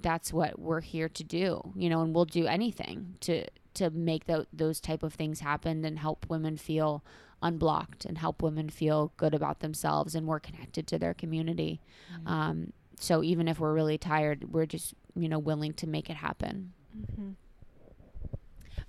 [0.00, 4.26] that's what we're here to do you know and we'll do anything to to make
[4.26, 7.02] th- those type of things happen and help women feel
[7.42, 11.80] unblocked and help women feel good about themselves and more connected to their community.
[12.14, 12.28] Mm-hmm.
[12.28, 16.16] Um, so even if we're really tired, we're just you know willing to make it
[16.16, 16.72] happen.
[16.96, 17.30] Mm-hmm.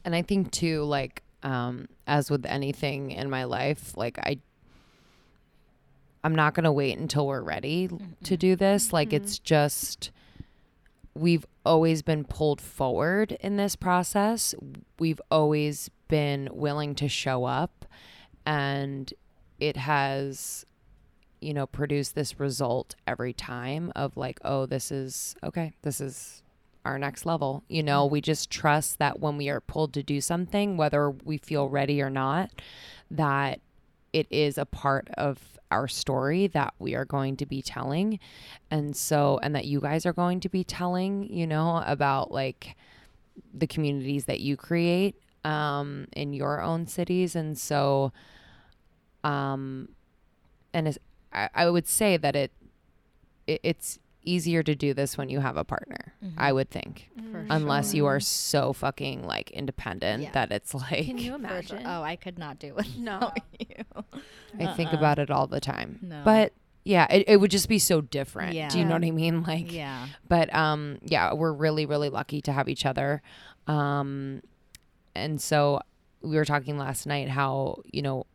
[0.06, 4.39] And I think too, like um, as with anything in my life, like I.
[6.26, 8.06] I'm not going to wait until we're ready mm-hmm.
[8.24, 8.94] to do this.
[8.94, 9.44] Like it's mm-hmm.
[9.44, 10.12] just
[11.16, 14.55] we've always been pulled forward in this process.
[14.99, 17.86] We've always been willing to show up
[18.45, 19.14] and
[19.59, 20.66] it has
[21.41, 26.41] you know produced this result every time of like oh this is okay this is
[26.86, 28.14] our next level you know mm-hmm.
[28.14, 32.01] we just trust that when we are pulled to do something whether we feel ready
[32.01, 32.49] or not
[33.09, 33.59] that
[34.11, 38.19] it is a part of our story that we are going to be telling.
[38.71, 42.76] And so and that you guys are going to be telling you know about like
[43.53, 47.36] the communities that you create um in your own cities.
[47.36, 48.11] And so
[49.24, 49.89] um,
[50.74, 50.97] and
[51.32, 52.51] I, I would say that it,
[53.47, 56.13] it it's easier to do this when you have a partner.
[56.24, 56.34] Mhm.
[56.38, 60.32] I would think, For unless you are so fucking like independent Yeah.
[60.32, 61.80] that it's like Can you imagine?
[61.80, 61.88] sure.
[61.88, 62.88] Oh, I could not do it.
[62.97, 63.32] No.
[63.59, 63.84] you.
[64.59, 64.97] I think Uh-uh.
[64.97, 65.99] about it all the time.
[66.01, 66.21] No.
[66.24, 66.53] But
[66.86, 68.53] yeah, it, it would just be so different.
[68.55, 68.69] Yeah.
[68.69, 69.43] Do you know what I mean?
[69.43, 70.07] Like Yeah.
[70.28, 73.21] but um yeah we're really really lucky to have each other
[73.67, 74.41] um
[75.15, 75.80] and so
[76.21, 78.26] we were talking last night how you know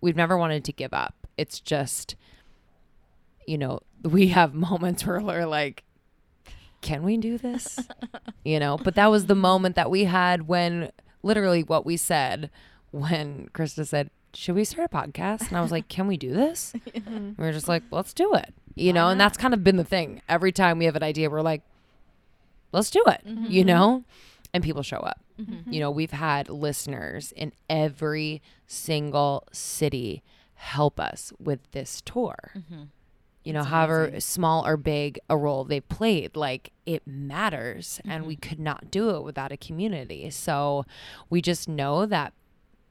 [0.00, 2.14] we've never wanted to give up it's just
[3.48, 5.84] you know we have moments where we're like
[6.80, 7.80] can we do this
[8.44, 10.90] you know but that was the moment that we had when
[11.22, 12.50] literally what we said
[12.92, 16.32] when krista said should we start a podcast and i was like can we do
[16.32, 18.52] this we were just like, let's do it.
[18.74, 20.22] You know, and that's kind of been the thing.
[20.28, 21.62] Every time we have an idea, we're like,
[22.70, 23.22] let's do it.
[23.26, 23.46] Mm-hmm.
[23.50, 24.04] You know?
[24.54, 25.20] And people show up.
[25.40, 25.72] Mhm.
[25.72, 30.22] You know, we've had listeners in every single city
[30.54, 32.36] help us with this tour.
[32.56, 32.88] Mhm.
[33.48, 34.20] You know, That's however amazing.
[34.20, 37.98] small or big a role they played, like it matters.
[38.04, 38.28] And Mm-hmm.
[38.28, 40.28] we could not do it without a community.
[40.30, 40.84] So
[41.30, 42.34] we just know that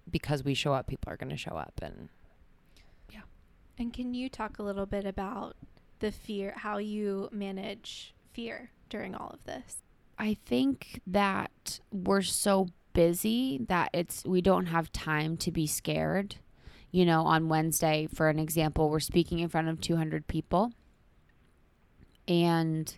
[0.10, 1.74] because we show up, people are going to show up.
[1.84, 2.10] And
[3.12, 3.22] yeah.
[3.78, 5.55] And can you talk a little bit about
[5.99, 9.84] the fear, how you manage fear during all of this?
[10.18, 16.38] I think that we're so busy that it's we don't have time to be scared.
[16.98, 20.74] You know, on Wednesday, for an example, we're speaking in front of 200 people
[22.28, 22.98] and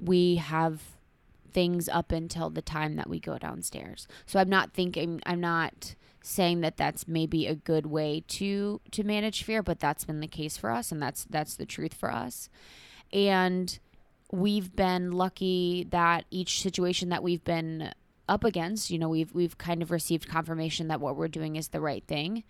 [0.00, 0.82] we have
[1.52, 4.08] things up until the time that we go downstairs.
[4.26, 5.94] So I'm not thinking I'm not
[6.24, 10.26] saying that that's maybe a good way to to manage fear, but that's been the
[10.26, 12.48] case for us and that's that's the truth for us.
[13.12, 13.78] And
[14.32, 17.92] we've been lucky that each situation that we've been
[18.28, 21.68] up against, you know, we've we've kind of received confirmation that what we're doing is
[21.68, 22.44] the right thing.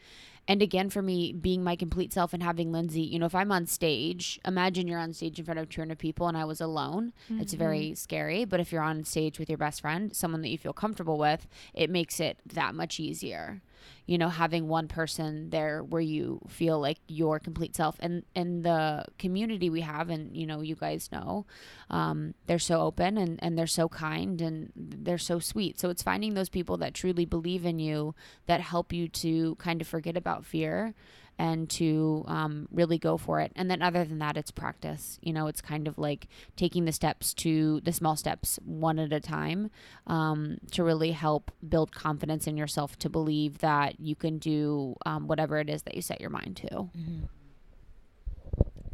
[0.48, 3.50] And again, for me, being my complete self and having Lindsey, you know, if I'm
[3.50, 7.12] on stage, imagine you're on stage in front of 200 people and I was alone.
[7.28, 7.58] It's mm-hmm.
[7.58, 8.44] very scary.
[8.44, 11.48] But if you're on stage with your best friend, someone that you feel comfortable with,
[11.74, 13.60] it makes it that much easier.
[14.06, 18.64] You know, having one person there where you feel like your complete self and and
[18.64, 21.46] the community we have, and you know, you guys know,
[21.90, 25.80] um, they're so open and and they're so kind and they're so sweet.
[25.80, 28.14] So it's finding those people that truly believe in you
[28.46, 30.94] that help you to kind of forget about fear
[31.38, 33.52] and to um, really go for it.
[33.54, 35.18] And then other than that, it's practice.
[35.22, 39.12] You know, it's kind of like taking the steps to the small steps one at
[39.12, 39.70] a time
[40.06, 45.26] um, to really help build confidence in yourself to believe that you can do um,
[45.26, 46.68] whatever it is that you set your mind to.
[46.68, 47.24] Mm-hmm.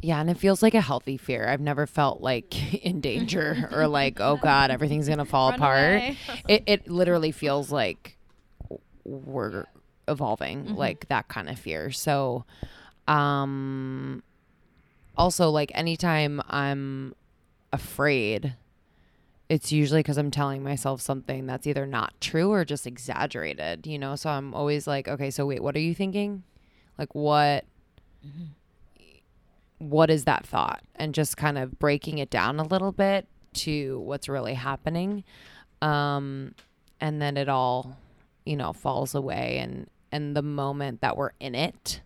[0.01, 1.47] Yeah, and it feels like a healthy fear.
[1.47, 6.03] I've never felt like in danger or like, oh God, everything's gonna fall Run apart.
[6.49, 8.17] It it literally feels like
[9.05, 9.65] we're
[10.07, 10.77] evolving, Mhm.
[10.77, 11.91] like that kind of fear.
[11.91, 12.45] So,
[13.07, 14.23] um,
[15.17, 17.13] also like anytime I'm
[17.71, 18.55] afraid,
[19.49, 23.85] it's usually because I'm telling myself something that's either not true or just exaggerated.
[23.85, 26.43] You know, so I'm always like, okay, so wait, what are you thinking?
[26.97, 27.65] Like what?
[29.79, 33.99] what is that thought and just kind of breaking it down a little bit to
[33.99, 35.23] what's really happening
[35.81, 36.55] um
[37.01, 37.97] and then it all
[38.45, 42.01] you know falls away and and the moment that we're in it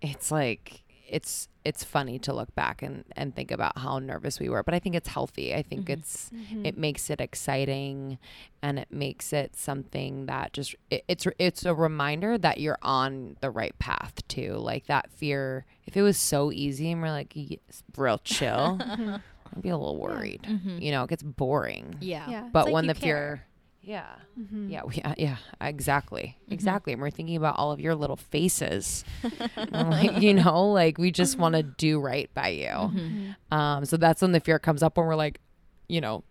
[0.00, 4.48] it's like it's it's funny to look back and and think about how nervous we
[4.48, 5.90] were but i think it's healthy i think Mhm.
[5.98, 6.66] it's Mhm.
[6.66, 8.18] it makes it exciting
[8.62, 13.36] and it makes it something that just it, it's it's a reminder that you're on
[13.40, 17.32] the right path too like that fear if it was so easy and we're like
[17.34, 20.80] yes, real chill i'd be a little worried Mhm.
[20.80, 22.28] you know it gets boring Yeah.
[22.28, 22.48] yeah.
[22.52, 23.02] but like when the care.
[23.02, 23.44] fear
[23.82, 24.06] yeah
[24.38, 24.70] Mhm.
[24.70, 26.52] yeah we, yeah yeah exactly Mhm.
[26.52, 29.04] exactly and we're thinking about all of your little faces
[29.72, 33.36] like, you know like we just want to do right by you Mhm.
[33.50, 33.56] Mhm.
[33.56, 35.40] um, so that's when the fear comes up when we're like,
[35.88, 36.22] you know,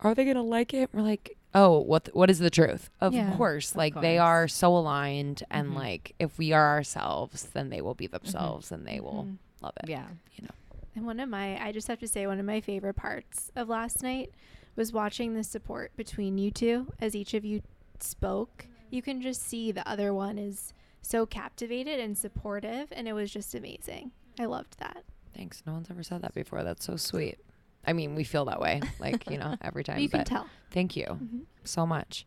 [0.00, 0.88] are they gonna like it?
[0.92, 2.88] We're like, oh, what th- what is the truth?
[3.00, 5.74] Of Yeah, course, of like they are so aligned, and Mhm.
[5.76, 9.26] like if we are ourselves, then they will be themselves, and they will
[9.60, 9.90] love it.
[9.90, 10.06] Yeah.
[10.36, 10.54] You know,
[10.94, 13.68] and one of my, I just have to say, one of my favorite parts of
[13.68, 14.30] last night
[14.76, 17.62] was watching the support between you two as each of you
[17.98, 18.66] spoke.
[18.90, 23.30] You can just see the other one is so captivated and supportive, and it was
[23.32, 24.12] just amazing.
[24.38, 25.04] I loved that.
[25.34, 25.62] Thanks.
[25.66, 26.62] No one's ever said that before.
[26.64, 27.38] That's so sweet.
[27.86, 29.98] I mean, we feel that way, like you know, every time.
[30.00, 30.46] you can tell.
[30.70, 31.06] thank you.
[31.06, 31.40] Mhm.
[31.64, 32.26] so much.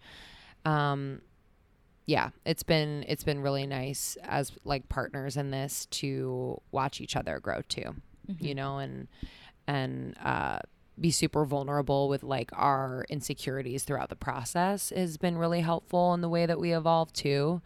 [0.65, 1.21] Um
[2.05, 7.15] yeah, it's been it's been really nice as like partners in this to watch each
[7.15, 7.95] other grow too.
[8.29, 8.45] Mm-hmm.
[8.45, 9.07] You know, and
[9.67, 10.59] and uh
[10.99, 16.21] be super vulnerable with like our insecurities throughout the process has been really helpful in
[16.21, 17.61] the way that we evolve too.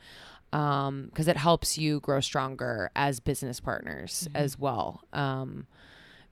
[0.54, 4.40] Um, because it helps you grow stronger as business partners Mhm.
[4.40, 5.02] as well.
[5.12, 5.68] Um,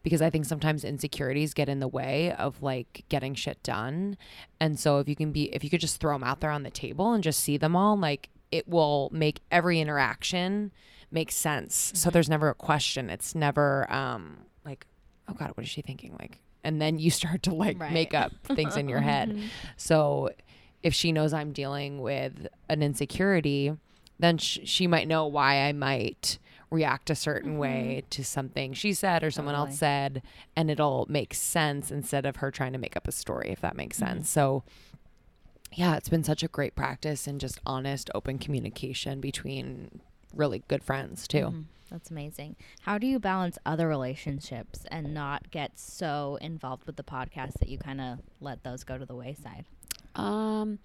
[0.03, 4.17] because I think sometimes insecurities get in the way of like getting shit done.
[4.59, 6.63] And so if you can be if you could just throw them out there on
[6.63, 10.71] the table and just see them all, like it will make every interaction
[11.11, 11.91] make sense.
[11.95, 13.09] So there's never a question.
[13.09, 14.85] It's never um like,
[15.27, 16.15] oh god, what is she thinking?
[16.19, 17.93] Like and then you start to like Right.
[17.93, 19.29] make up things in your head.
[19.29, 19.45] Mm-hmm.
[19.77, 20.31] So
[20.83, 23.73] if she knows I'm dealing with an insecurity,
[24.19, 26.39] then sh- she might know why I might
[26.71, 27.59] react a certain mm-hmm.
[27.59, 30.21] way to something she said or someone else said,
[30.55, 33.75] and it'll make sense instead of her trying to make up a story, if that
[33.77, 34.13] makes mm-hmm.
[34.15, 34.29] sense.
[34.29, 34.63] So,
[35.73, 40.01] yeah, it's been such a great practice and just honest, open communication between
[40.33, 41.65] really good friends, too.
[41.95, 42.57] That's amazing.
[42.81, 47.69] How do you balance other relationships and not get so involved with the podcast that
[47.69, 49.63] you kind of let those go to the wayside?
[50.13, 50.79] Um,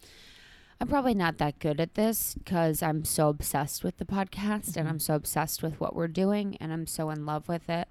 [0.81, 4.89] I'm probably not that good at this because I'm so obsessed with the podcast and
[4.89, 7.89] I'm so obsessed with what we're doing and I'm so in love with it.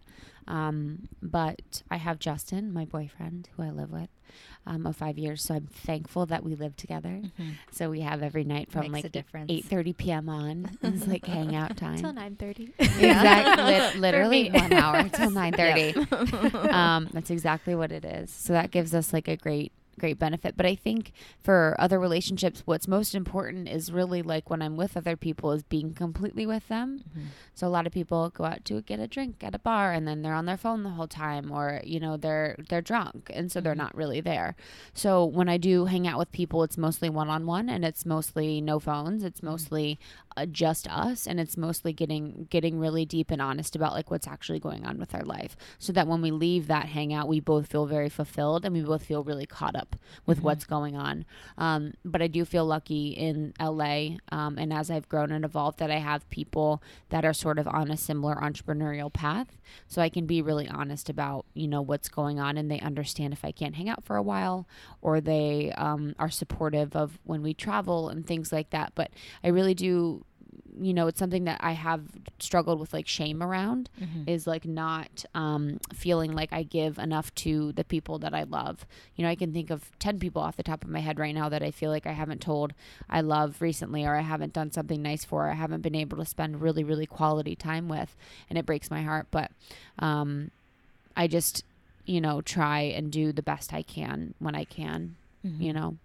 [0.49, 4.09] Um, but I have Justin, my boyfriend, who I live with,
[4.65, 5.43] um, of five years.
[5.43, 7.21] So I'm thankful that we live together.
[7.71, 8.91] So we have every night from Mm-hmm.
[8.93, 9.51] Makes like difference.
[9.51, 10.27] 8:30 p.m.
[10.29, 10.71] on.
[10.81, 11.97] It's like hangout time.
[11.99, 12.71] Till 9:30.
[12.79, 15.93] Exactly, lit- literally one hour till nine thirty.
[16.69, 18.31] um, that's exactly what it is.
[18.31, 20.57] So that gives us like a great, great benefit.
[20.57, 21.11] But I think
[21.43, 25.63] for other relationships, what's most important is really like when I'm with other people is
[25.63, 27.03] being completely with them.
[27.09, 27.27] Mm-hmm.
[27.53, 30.07] So a lot of people go out to get a drink at a bar and
[30.07, 33.51] then they're on their phone the whole time, or you know they're they're drunk and
[33.51, 33.83] so they're mm-hmm.
[33.83, 34.55] not really there.
[34.93, 38.05] So when I do hang out with people, it's mostly one on one and it's
[38.05, 39.23] mostly no phones.
[39.23, 39.49] It's mm-hmm.
[39.49, 39.99] mostly
[40.37, 44.27] uh, just us and it's mostly getting getting really deep and honest about like what's
[44.27, 45.55] actually going on with our life.
[45.77, 49.03] So that when we leave that hangout we both feel very fulfilled and we both
[49.03, 51.25] feel really caught up with what's going on.
[51.57, 55.79] Um, but i do feel lucky in la um, and as i've grown and evolved
[55.79, 59.57] that i have people that are sort of on a similar entrepreneurial path.
[59.87, 63.33] So i can be really honest about you know what's going on and they understand
[63.33, 64.67] if i can't hang out for a while
[65.01, 68.93] or they um, are supportive of when we travel and things like that.
[68.95, 69.11] But
[69.43, 70.25] i really do
[70.79, 72.01] you know it's something that i have
[72.39, 73.89] struggled with like shame around
[74.27, 78.85] is like not um, feeling like i give enough to the people that i love.
[79.15, 81.33] You know i can think of 10 people off the top of my head right
[81.35, 82.73] now that i feel like i haven't told
[83.09, 86.17] i love recently or i haven't done something nice for or i haven't been able
[86.17, 88.15] to spend really really quality time with
[88.49, 89.27] and it breaks my heart.
[89.31, 89.51] But
[89.99, 90.51] um,
[91.17, 91.63] i just
[92.05, 95.15] you know try and do the best i can when i can
[95.61, 95.97] you know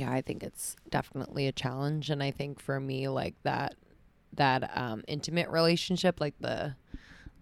[0.00, 3.74] yeah i think it's definitely a challenge and i think for me like that
[4.34, 6.74] that um intimate relationship like the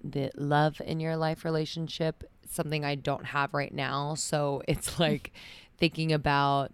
[0.03, 5.33] the love in your life relationship something i don't have right now so it's like
[5.79, 6.73] thinking about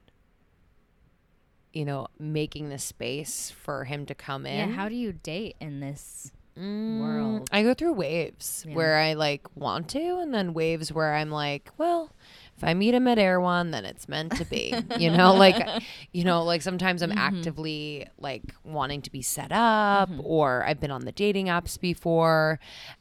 [1.73, 4.57] you know making the space for him to come in.
[4.71, 6.31] Yeah, how do you date in this?
[6.57, 7.49] Mm, world?
[7.51, 8.77] I go through waves Yeah.
[8.77, 12.13] where I like want to, and then waves where I'm like, well,
[12.57, 14.75] if I meet him at Erewhon, then it's meant to be.
[14.99, 15.83] you know, like,
[16.13, 20.91] you know, like sometimes I'm actively like wanting to be set up, or I've been
[20.93, 22.61] on the dating apps before,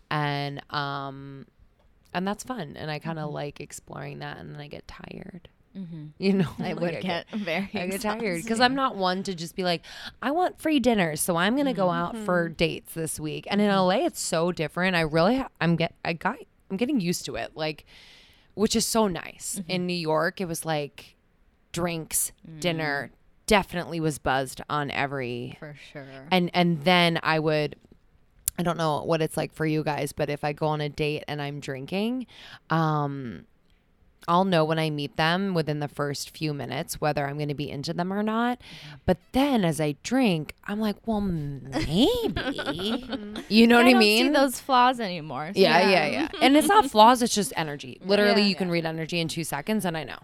[0.10, 1.46] and um,
[2.14, 5.50] and that's fun, and I kind of like exploring that, and then I get tired.
[5.78, 6.06] Mm-hmm.
[6.20, 7.70] You know, I Like, would get very.
[7.74, 8.60] I get tired because.
[8.60, 9.82] I'm not one to just be like,
[10.22, 13.48] I want free dinners, so I'm gonna go out for dates this week.
[13.50, 14.96] And in LA, it's so different.
[14.96, 16.38] I really, ha- I'm get, I got,
[16.70, 17.86] I'm getting used to it, like,
[18.54, 19.62] which is so nice.
[19.68, 21.16] In New York, it was like
[21.72, 23.12] drinks, dinner,
[23.48, 26.06] definitely was buzzed on every, for sure.
[26.32, 27.76] and and then I would.
[28.58, 30.88] I don't know what it's like for you guys, but if I go on a
[30.88, 32.28] date and I'm drinking,
[32.70, 33.46] um,
[34.28, 37.54] I'll know when I meet them within the first few minutes whether I'm going to
[37.56, 38.60] be into them or not.
[39.06, 42.08] But then as I drink, I'm like, well, maybe.
[43.50, 44.26] you know what I I mean?
[44.28, 45.52] see those flaws anymore.
[45.54, 46.28] so yeah, yeah, yeah.
[46.42, 48.00] And it's not flaws, it's just energy.
[48.06, 48.48] Literally, Yeah.
[48.48, 50.20] you can read energy in two seconds, and I know.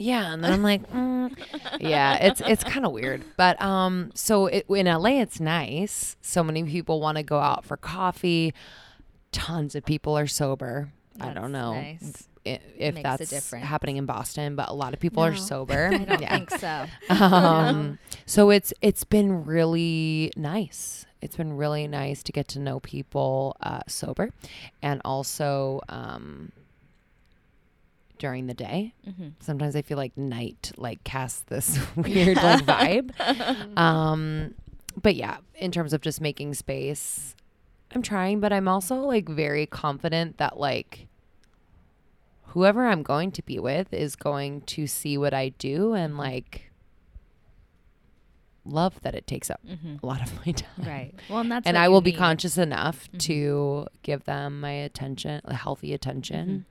[0.00, 1.36] Yeah, and then I'm like, mm.
[1.80, 6.16] yeah, it's it's kind of weird, but um, so it, in LA it's nice.
[6.20, 8.54] So many people want to go out for coffee.
[9.32, 10.92] Tons of people are sober.
[11.20, 12.28] I don't know nice.
[12.46, 15.88] i- if that's happening in Boston, but a lot of people are sober.
[15.92, 16.36] I don't yeah.
[16.38, 16.86] think so.
[17.10, 21.04] Um, so it's it's been really nice.
[21.20, 24.30] It's been really nice to get to know people uh, sober,
[24.82, 26.52] and also um,
[28.18, 28.94] during the day.
[29.06, 29.32] Mhm.
[29.40, 33.76] Sometimes I feel like night like casts this weird like vibe.
[33.78, 34.54] Um,
[35.00, 37.34] but yeah, in terms of just making space,
[37.94, 41.07] I'm trying, but I'm also like very confident that like
[42.48, 46.70] whoever I'm going to be with is going to see what I do and like
[48.64, 50.02] love that it takes up Mhm.
[50.02, 50.86] a lot of my time.
[50.86, 51.14] Right.
[51.30, 53.18] Well, and that's and I will be conscious enough Mhm.
[53.20, 56.66] to give them my attention, a healthy attention.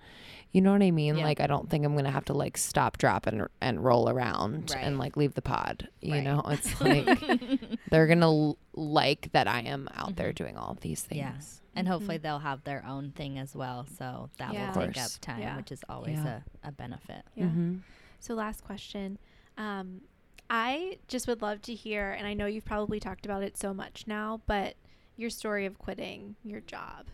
[0.54, 1.12] You know what I mean?
[1.14, 1.20] Mm-hmm.
[1.20, 1.26] Yeah.
[1.26, 4.72] Like I don't think I'm gonna have to like stop, drop, and and roll around
[4.74, 4.84] Right.
[4.84, 5.90] and like leave the pod.
[6.02, 6.24] You Right.
[6.24, 7.06] know, it's like
[7.92, 10.36] they're gonna l- like that I am out there Mhm.
[10.36, 11.20] doing all of these things.
[11.20, 11.34] Yeah.
[11.76, 13.86] And hopefully they'll have their own thing as well.
[13.98, 14.72] So that Yeah.
[14.74, 15.58] will Of take up time, Yeah.
[15.58, 16.40] which is always Yeah.
[16.64, 17.24] a, a benefit.
[17.36, 17.46] Yeah.
[17.46, 17.82] Mhm.
[18.20, 19.20] So last question.
[19.58, 20.02] Um,
[20.50, 23.74] I just would love to hear, and I know you've probably talked about it so
[23.74, 24.76] much now, but
[25.18, 27.08] your story of quitting your job.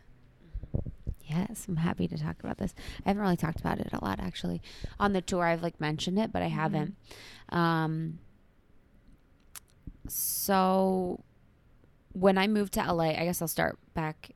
[1.36, 2.74] Yes, I'm happy to talk about this.
[3.06, 4.62] I haven't really talked about it a lot actually.
[5.00, 6.96] On the tour I've like mentioned it, but I haven't.
[7.50, 8.20] Um
[10.08, 11.24] so
[12.14, 14.32] when I moved to LA, I guess I'll start back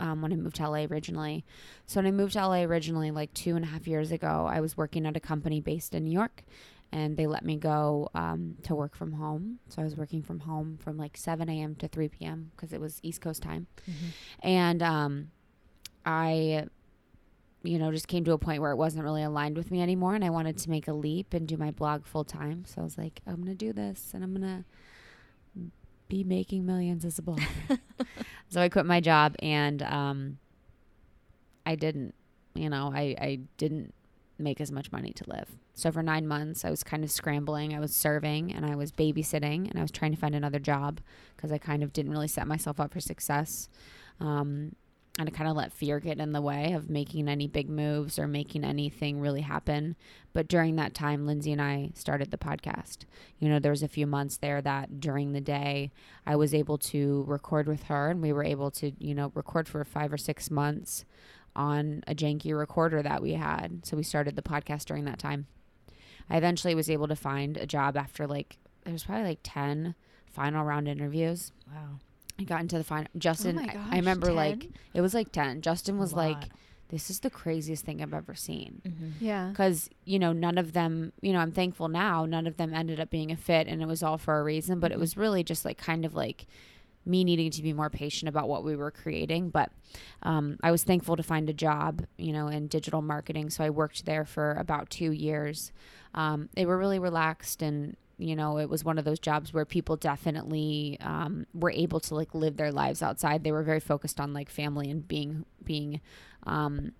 [0.00, 1.44] um, when I moved to LA originally.
[1.86, 4.60] So when I moved to LA originally, like two and a half years ago, I
[4.60, 6.44] was working at a company based in New York,
[6.92, 9.58] and they let me go um, to work from home.
[9.68, 11.74] So I was working from home from like 7 a.m.
[11.76, 12.50] to 3 p.m.
[12.56, 13.66] because it was East Coast time,
[14.42, 15.30] and um,
[16.04, 16.66] I,
[17.62, 20.14] you know, just came to a point where it wasn't really aligned with me anymore,
[20.14, 22.64] and I wanted to make a leap and do my blog full time.
[22.66, 24.64] So I was like, I'm gonna do this, and I'm gonna
[26.08, 27.78] be making millions as a blogger.
[28.48, 30.38] so I quit my job, and um,
[31.64, 32.14] I didn't,
[32.54, 33.94] you know, I I didn't
[34.38, 35.56] make as much money to live.
[35.74, 37.74] So for nine months, I was kind of scrambling.
[37.74, 41.00] I was serving and I was babysitting and I was trying to find another job
[41.36, 43.68] because I kind of didn't really set myself up for success.
[44.20, 44.74] Um,
[45.18, 48.18] and I kind of let fear get in the way of making any big moves
[48.18, 49.94] or making anything really happen.
[50.32, 53.04] But during that time, Lindsey and I started the podcast.
[53.38, 55.92] You know, there was a few months there that during the day
[56.26, 59.68] I was able to record with her, and we were able to, you know, record
[59.68, 61.04] for five or six months
[61.54, 63.86] on a janky recorder that we had.
[63.86, 65.46] So we started the podcast during that time.
[66.28, 69.94] I eventually was able to find a job after like there was probably like ten
[70.26, 71.52] final round interviews.
[71.72, 72.00] Wow.
[72.38, 73.08] I got into the final.
[73.16, 74.36] Justin, my I- I, remember 10?
[74.36, 75.60] like it was like ten.
[75.62, 76.44] Justin was like,
[76.88, 79.08] "This is the craziest thing I've ever seen." Mm-hmm.
[79.24, 79.48] Yeah.
[79.50, 82.24] Because you know none of them, you know, I'm thankful now.
[82.26, 84.80] None of them ended up being a fit, and it was all for a reason.
[84.80, 85.00] But it Mhm.
[85.00, 86.46] was really just like kind of like
[87.06, 89.50] me needing to be more patient about what we were creating.
[89.50, 89.70] But
[90.22, 93.50] um, I was thankful to find a job, you know, in digital marketing.
[93.50, 95.70] So I worked there for about two years.
[96.14, 99.64] Um, they were really relaxed and you know it was one of those jobs where
[99.64, 103.42] people definitely um, were able to like live their lives outside.
[103.44, 106.00] They were very focused on like family and being being
[106.46, 106.92] um,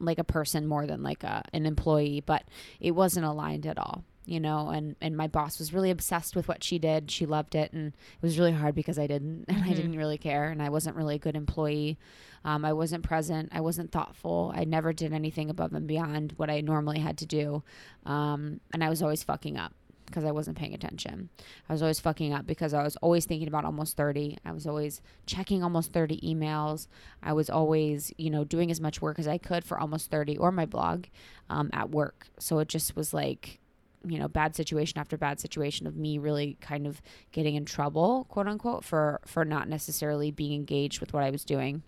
[0.00, 2.42] like a person more than like a, an employee but
[2.80, 6.48] it wasn't aligned at all you know and and my boss was really obsessed with
[6.48, 7.10] what she did.
[7.10, 9.76] She loved it and it was really hard because i didn't and i Mhm.
[9.76, 11.96] didn't really care and i wasn't really a good employee.
[12.44, 13.50] Um, i wasn't present.
[13.52, 14.52] I wasn't thoughtful.
[14.54, 17.62] I never did anything above and beyond what i normally had to do.
[18.04, 19.72] Um, and i was always fucking up
[20.14, 21.28] because i wasn't paying attention.
[21.68, 24.66] I was always fucking up because i was always thinking about almost 30 i was
[24.66, 26.86] always checking almost 30 emails.
[27.22, 30.38] I was always you know doing as much work as i could for almost 30
[30.38, 31.06] or my blog
[31.50, 32.28] um, at work.
[32.38, 33.58] So it just was like
[34.06, 37.00] you know bad situation after bad situation of me really kind of
[37.32, 41.42] getting in trouble quote unquote for for not necessarily being engaged with what i was
[41.42, 41.82] doing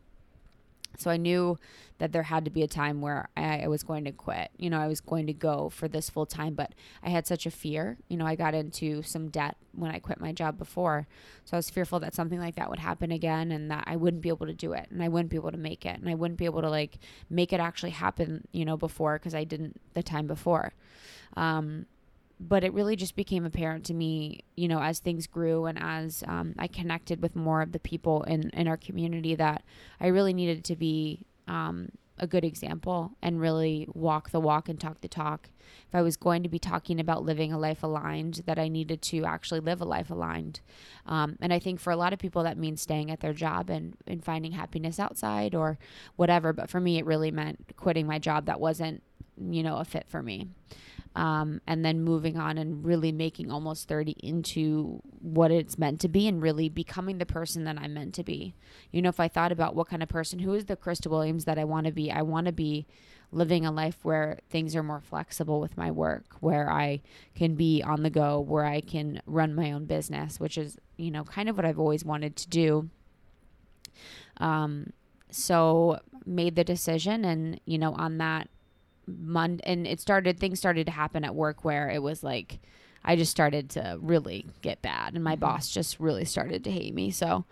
[1.00, 1.58] so i knew
[1.98, 4.50] that there had to be a time where I, I was going to quit.
[4.58, 7.46] You know i was going to go for this full time but i had such
[7.46, 7.98] a fear.
[8.08, 11.06] You know i got into some debt when i quit my job before.
[11.44, 14.22] So i was fearful that something like that would happen again and that i wouldn't
[14.22, 16.14] be able to do it and i wouldn't be able to make it and i
[16.14, 16.98] wouldn't be able to like
[17.30, 20.74] make it actually happen you know before because i didn't the time before.
[21.36, 21.86] Um,
[22.38, 26.22] but it really just became apparent to me, you know, as things grew and as
[26.26, 29.62] um, I connected with more of the people in, in our community that
[30.00, 34.78] I really needed to be um, a good example and really walk the walk and
[34.78, 35.48] talk the talk.
[35.88, 39.02] If I was going to be talking about living a life aligned, that I needed
[39.02, 40.60] to actually live a life aligned.
[41.06, 43.70] Um, and I think for a lot of people, that means staying at their job
[43.70, 45.78] and, and finding happiness outside or
[46.16, 46.52] whatever.
[46.52, 49.02] But for me, it really meant quitting my job that wasn't,
[49.40, 50.48] you know, a fit for me
[51.16, 56.08] um, and then moving on and really making almost 30 into what it's meant to
[56.08, 58.54] be and really becoming the person that I'm meant to be.
[58.92, 61.46] You know, if I thought about what kind of person, who is the Krista Williams
[61.46, 62.86] that I want to be, I want to be
[63.32, 67.00] living a life where things are more flexible with my work, where I
[67.34, 71.10] can be on the go, where I can run my own business, which is, you
[71.10, 72.90] know, kind of what I've always wanted to do.
[74.36, 74.92] Um,
[75.30, 78.50] so made the decision and, you know, on that
[79.06, 80.38] Monday, and it started.
[80.38, 82.60] Things started to happen at work where it was like,
[83.04, 85.40] I just started to really get bad, and my mm-hmm.
[85.40, 87.10] boss just really started to hate me.
[87.10, 87.44] So,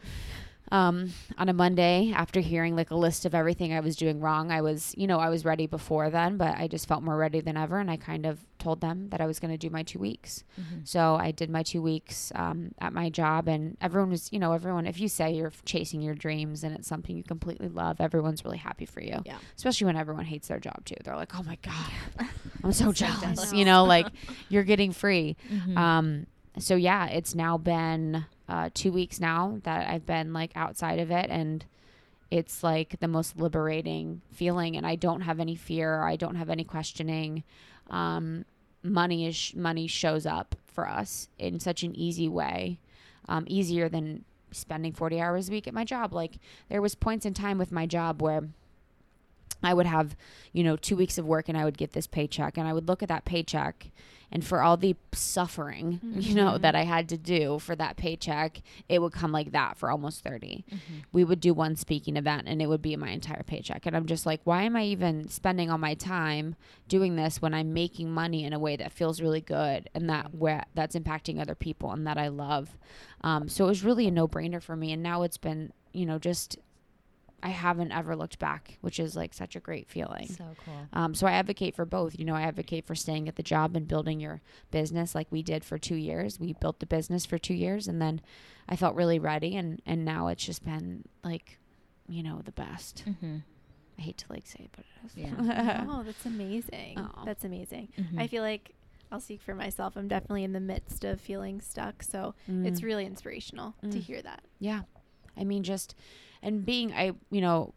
[0.73, 4.51] um, on a Monday after hearing like a list of everything I was doing wrong.
[4.51, 7.41] I was, you know, I was ready before then, but I just felt more ready
[7.41, 7.79] than ever.
[7.79, 10.43] And I kind of told them that I was going to do my two weeks.
[10.59, 10.81] Mm-hmm.
[10.85, 14.53] So I did my two weeks um, at my job, and everyone was, you know,
[14.53, 18.45] everyone, if you say you're chasing your dreams and it's something you completely love, everyone's
[18.45, 19.23] really happy for you.
[19.27, 19.37] Yeah.
[19.57, 20.97] Especially when everyone hates their job too.
[21.05, 22.29] They're like, oh my God,
[22.63, 23.53] I'm so jealous.
[23.53, 24.07] You know, like
[24.49, 25.37] you're getting free.
[25.53, 25.77] Mhm.
[25.77, 26.27] Um,
[26.59, 31.11] so yeah, it's now been uh, two weeks now that I've been like outside of
[31.11, 31.65] it, and
[32.31, 34.77] it's like the most liberating feeling.
[34.77, 36.03] And I don't have any fear.
[36.03, 37.45] I don't have any questioning.
[37.91, 38.45] Um,
[38.83, 42.79] money is money shows up for us in such an easy way,
[43.29, 46.13] um, easier than spending 40 hours a week at my job.
[46.13, 46.39] Like
[46.69, 48.43] there was points in time with my job where
[49.63, 50.17] I would have,
[50.53, 52.89] you know, two weeks of work and I would get this paycheck and I would
[52.89, 53.89] look at that paycheck
[54.35, 56.63] and for all the suffering, you know, mm-hmm.
[56.63, 60.25] that I had to do for that paycheck, it would come like that for almost
[60.25, 60.65] 30.
[60.69, 60.95] Mm-hmm.
[61.13, 63.87] We would do one speaking event and it would be my entire paycheck.
[63.87, 66.57] And I'm just like, why am I even spending all my time
[66.89, 70.27] doing this when I'm making money in a way that feels really good and that
[70.27, 70.39] mm-hmm.
[70.39, 72.77] where that's impacting other people and that I love.
[73.21, 74.91] Um, so it was really a no brainer for me.
[74.91, 76.59] And now it's been, you know, just
[77.45, 80.27] I haven't ever looked back, which is like such a great feeling.
[80.29, 80.89] So cool.
[80.95, 82.19] Um, so I advocate for both.
[82.19, 84.41] You know, I advocate for staying at the job and building your
[84.71, 86.41] business like we did for two years.
[86.41, 88.23] We built the business for two years, and then
[88.69, 91.59] I felt really ready, and and now it's just been like,
[92.09, 93.05] you know, the best.
[93.07, 93.37] Mm-hmm.
[93.99, 95.17] I hate to like say it, but it is.
[95.17, 95.85] Yeah.
[95.89, 96.99] oh, that's amazing.
[96.99, 97.25] Aw.
[97.27, 97.89] That's amazing.
[97.99, 98.19] Mhm.
[98.21, 98.75] I feel like
[99.13, 99.97] I'll speak for myself.
[99.97, 102.67] I'm definitely in the midst of feeling stuck, so Mm.
[102.67, 104.03] it's really inspirational to Mm.
[104.03, 104.43] hear that.
[104.59, 104.81] Yeah.
[105.37, 105.95] I mean, just,
[106.45, 107.73] and being, I, you know,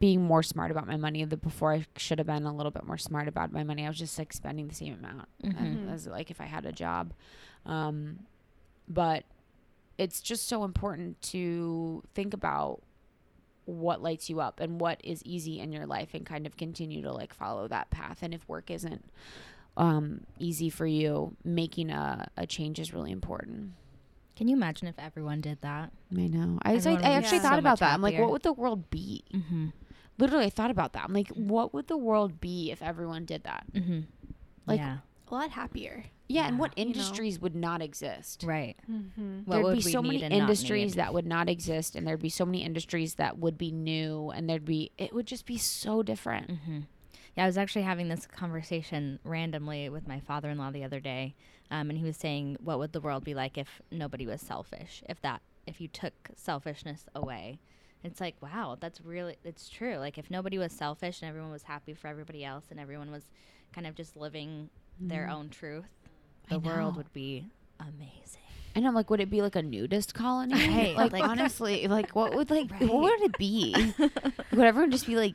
[0.00, 1.24] being more smart about my money.
[1.24, 3.84] The before I should have been a little bit more smart about my money.
[3.84, 5.92] I was just like spending the same amount Mhm.
[5.92, 7.12] as like if I had a job.
[7.66, 8.20] Um,
[8.88, 9.24] but
[9.98, 12.80] it's just so important to think about
[13.64, 17.02] what lights you up and what is easy in your life and kind of continue
[17.02, 18.22] to like follow that path.
[18.22, 19.04] And if work isn't
[19.76, 23.72] um, easy for you, making a, a change is really important.
[24.38, 25.90] Can you imagine if everyone did that?
[26.16, 26.58] I know.
[26.62, 27.92] I was like, Everyone I would be actually so thought about much that.
[27.92, 29.24] I'm like, what would the world be?
[29.34, 29.66] Mm-hmm.
[30.18, 31.04] Literally, I thought about that.
[31.04, 33.64] I'm like, what would the world be if everyone did that?
[33.74, 34.00] Mm-hmm.
[34.66, 34.98] Like- yeah.
[35.30, 36.04] A lot happier.
[36.28, 36.60] Yeah, and Yeah.
[36.60, 36.90] what You know.
[36.92, 38.44] industries would not exist?
[38.46, 38.76] Right.
[38.90, 39.50] Mm-hmm.
[39.50, 42.06] There'd would be we so many need and not industries that would not exist, and
[42.06, 45.44] there'd be so many industries that would be new, and there'd be it would just
[45.44, 46.48] be so different.
[46.52, 46.78] Mm-hmm.
[47.36, 51.34] Yeah, I was actually having this conversation randomly with my father-in-law the other day,
[51.70, 55.02] um, and he was saying, "What would the world be like if nobody was selfish?
[55.08, 57.58] If that, if you took selfishness away?"
[58.04, 59.96] It's like, wow, that's really, it's true.
[59.96, 63.24] Like, if nobody was selfish and everyone was happy for everybody else, and everyone was
[63.72, 65.32] kind of just living their Mhm.
[65.32, 65.84] own truth,
[66.48, 67.46] I the world would be
[67.80, 68.40] amazing.
[68.76, 70.54] And I'm like, would it be like a nudist colony?
[70.68, 72.88] Right, Like, like- honestly, like what would like Right.
[72.88, 73.92] what would it be?
[74.52, 75.34] would everyone just be like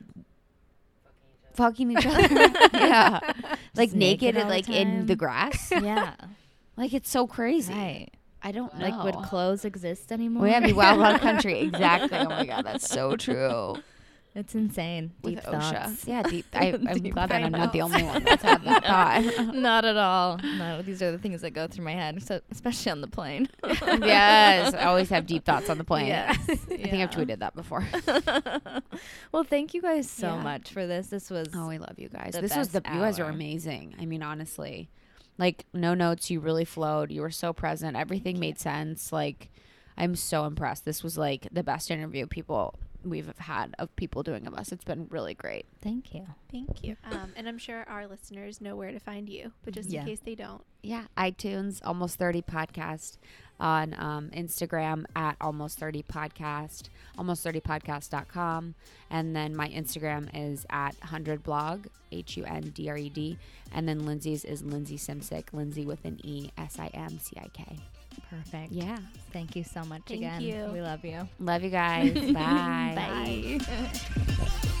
[1.54, 2.28] fucking each other?
[2.74, 3.20] yeah,
[3.74, 5.70] like Just naked, naked and the like in the grass.
[5.70, 6.14] yeah,
[6.76, 7.72] Like it's so crazy.
[7.72, 8.08] right.
[8.46, 8.86] I don't know.
[8.86, 10.42] Like, would clothes exist anymore?
[10.42, 11.60] we have wild wild country.
[11.60, 12.18] Exactly.
[12.18, 13.76] Oh my god, that's so true.
[14.36, 15.12] It's insane.
[15.22, 16.06] Deep thoughts.
[16.08, 16.44] Yeah, deep.
[16.54, 18.84] I, I'm Deep glad that I'm not the only one that's had that
[19.36, 19.54] thought.
[19.54, 20.38] Not at all.
[20.38, 23.48] No, these are the things that go through my head, so especially on the plane.
[23.62, 26.06] yes, I always have deep thoughts on the plane.
[26.08, 27.86] Yes, I think I've tweeted that before.
[29.32, 30.42] well, thank you guys so Yeah.
[30.42, 31.08] much for this.
[31.08, 32.32] This was Oh, we love you guys.
[32.40, 33.94] this was the best you guys are amazing.
[34.00, 34.88] I mean, honestly,
[35.38, 36.28] like no notes.
[36.30, 37.10] You really flowed.
[37.12, 37.96] You were so present.
[37.96, 39.12] Everything made sense.
[39.12, 39.48] Like,
[39.96, 40.84] I'm so impressed.
[40.84, 42.74] This was like the best interview people
[43.04, 44.72] we've had of people doing of us.
[44.72, 45.66] It's been really great.
[45.82, 46.26] thank you.
[46.50, 46.96] Thank you.
[47.10, 50.00] Um, and I'm sure our listeners know where to find you, but just Yeah.
[50.00, 53.18] in case they don't, Yeah, iTunes, almost 30 podcast
[53.60, 58.74] on um, Instagram at almost 30 podcast, almost 30 podcast.com.
[59.10, 63.38] And then my Instagram is at 100 blog, H U N D R E D.
[63.72, 67.48] And then Lindsey's is Lindsey Simcik, Lindsey with an E S I M C I
[67.52, 67.76] K.
[68.36, 68.72] Perfect.
[68.72, 68.98] Yeah.
[69.32, 70.40] Thank you so much Thank again.
[70.40, 70.70] you.
[70.72, 71.28] We love you.
[71.38, 72.12] Love you guys.
[72.32, 72.92] Bye.
[72.96, 73.58] Bye.